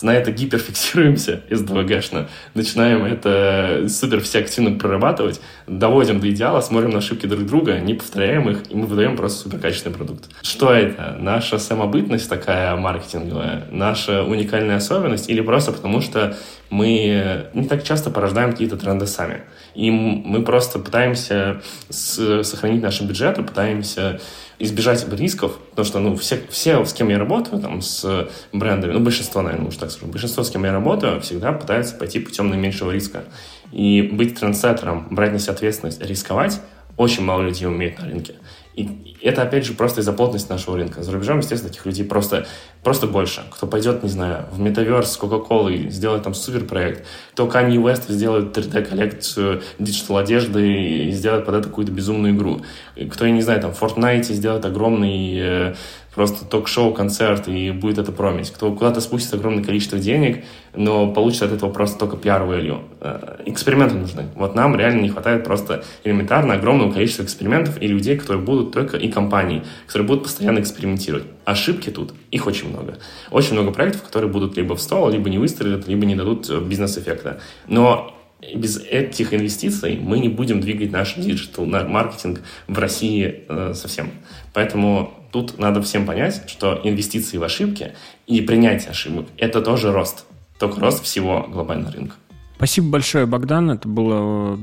[0.03, 6.99] на это гиперфиксируемся СДВГшно, начинаем это супер все активно прорабатывать, доводим до идеала, смотрим на
[6.99, 10.25] ошибки друг друга, не повторяем их, и мы выдаем просто супер качественный продукт.
[10.43, 11.17] Что это?
[11.19, 16.37] Наша самобытность такая маркетинговая, наша уникальная особенность, или просто потому что
[16.69, 19.45] мы не так часто порождаем какие-то тренды сами.
[19.75, 24.21] И мы просто пытаемся сохранить наши бюджеты, пытаемся
[24.59, 29.01] избежать рисков, потому что, ну, все, все, с кем я работаю, там, с брендами, ну,
[29.01, 32.91] большинство, наверное, уж так скажу, большинство, с кем я работаю, всегда пытаются пойти путем наименьшего
[32.91, 33.25] риска.
[33.73, 36.61] И быть трендсеттером, брать на себя ответственность, рисковать,
[36.97, 38.35] очень мало людей умеет на рынке.
[38.77, 41.03] И это, опять же, просто из-за плотности нашего рынка.
[41.03, 42.47] За рубежом, естественно, таких людей просто,
[42.83, 43.43] просто больше.
[43.51, 47.07] Кто пойдет, не знаю, в с Coca-Cola, сделает там супер проект.
[47.33, 52.61] Кто Kanye West сделает 3D-коллекцию диджитал одежды и сделает под это какую-то безумную игру.
[53.11, 55.75] Кто, я не знаю, там в Fortnite сделает огромный э,
[56.17, 58.51] просто ток-шоу, концерт, и будет это стримить.
[58.51, 60.45] Кто куда-то спустит огромное количество денег,
[60.75, 62.81] но получит от этого просто только пиар-value.
[63.45, 64.25] Эксперименты нужны.
[64.35, 68.97] Вот нам реально не хватает просто элементарно огромного количества экспериментов и людей, которые будут только,
[68.97, 71.27] и компаний, которые будут постоянно экспериментировать.
[71.45, 72.97] Ошибки тут, их очень много.
[73.31, 76.61] Очень много проектов, которые будут либо в стол, либо не выстрелят, либо не дадут э,
[76.61, 77.41] бизнес-эффекта.
[77.69, 78.17] Но
[78.55, 84.11] без этих инвестиций мы не будем двигать наш диджитал, маркетинг в России э, совсем.
[84.57, 87.93] Поэтому тут надо всем понять, что инвестиции в ошибки
[88.27, 90.25] и принятие ошибок– это тоже рост.
[90.59, 92.15] Только рост всего глобального рынка.
[92.57, 93.71] Спасибо большое, Богдан.
[93.71, 94.59] Это было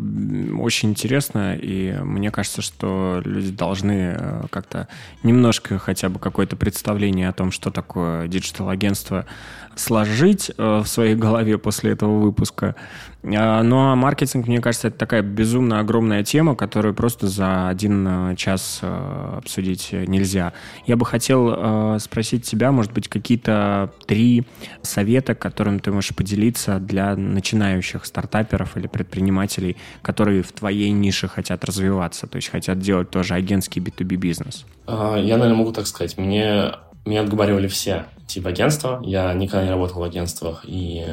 [0.60, 4.88] очень интересно, и мне кажется, что люди должны э, как-то
[5.22, 9.28] немножко хотя бы какое-то представление о том, что такое диджитал-агентство,
[9.76, 12.76] сложить э, в своей голове после этого выпуска.
[13.24, 18.08] А, ну а маркетинг, мне кажется, это такая безумно огромная тема, которую просто за один
[18.08, 20.54] э, час э, обсудить нельзя.
[20.86, 24.46] Я бы хотел спросить тебя, может быть, какие-то три
[24.82, 31.64] совета, которым ты можешь поделиться для начинающих стартаперов или предпринимателей, которые в твоей нише хотят
[31.66, 34.66] развиваться, то есть хотят делать тоже агентский B2B бизнес.
[34.86, 36.18] А, я, наверное, могу так сказать.
[36.18, 36.74] Мне
[37.06, 39.02] меня отговаривали все типа агентства.
[39.04, 41.06] Я никогда не работал в агентствах, и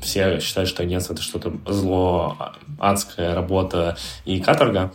[0.00, 2.36] все считают, что агентство— это что-то зло,
[2.78, 4.92] адская работа и каторга.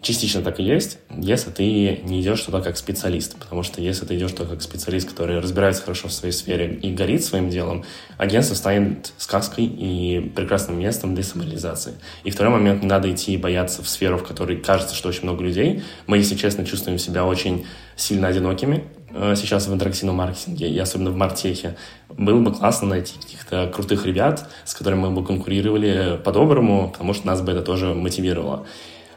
[0.00, 3.36] Частично так и есть, если ты не идешь туда как специалист.
[3.36, 6.92] Потому что если ты идешь туда как специалист, который разбирается хорошо в своей сфере и
[6.92, 7.84] горит своим делом,
[8.16, 11.94] агентство станет сказкой и прекрасным местом для самореализации.
[12.22, 15.24] И второй момент, не надо идти и бояться в сферу, в которой кажется, что очень
[15.24, 15.82] много людей.
[16.06, 17.66] Мы, если честно, чувствуем себя очень
[17.96, 21.76] сильно одинокими, сейчас в интерактивном маркетинге, и особенно в Мартехе,
[22.08, 27.26] было бы классно найти каких-то крутых ребят, с которыми мы бы конкурировали по-доброму, потому что
[27.26, 28.66] нас бы это тоже мотивировало.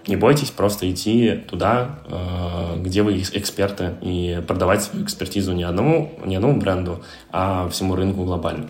[0.08, 6.14] Не бойтесь просто идти туда, э, где вы эксперты, и продавать свою экспертизу не одному,
[6.26, 8.70] не одному бренду, а всему рынку глобально.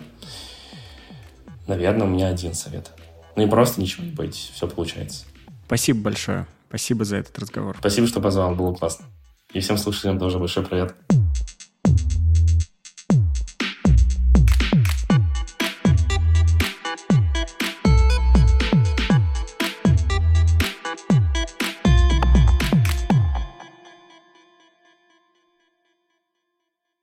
[1.68, 2.92] Наверное, у меня один совет.
[3.36, 5.26] Ну и просто ничего не бойтесь, все получается.
[5.68, 6.48] Спасибо большое.
[6.68, 7.78] Спасибо за этот разговор.
[7.80, 9.06] Спасибо, что позвал, было классно.
[9.54, 10.96] И всем слушателям тоже большой привет.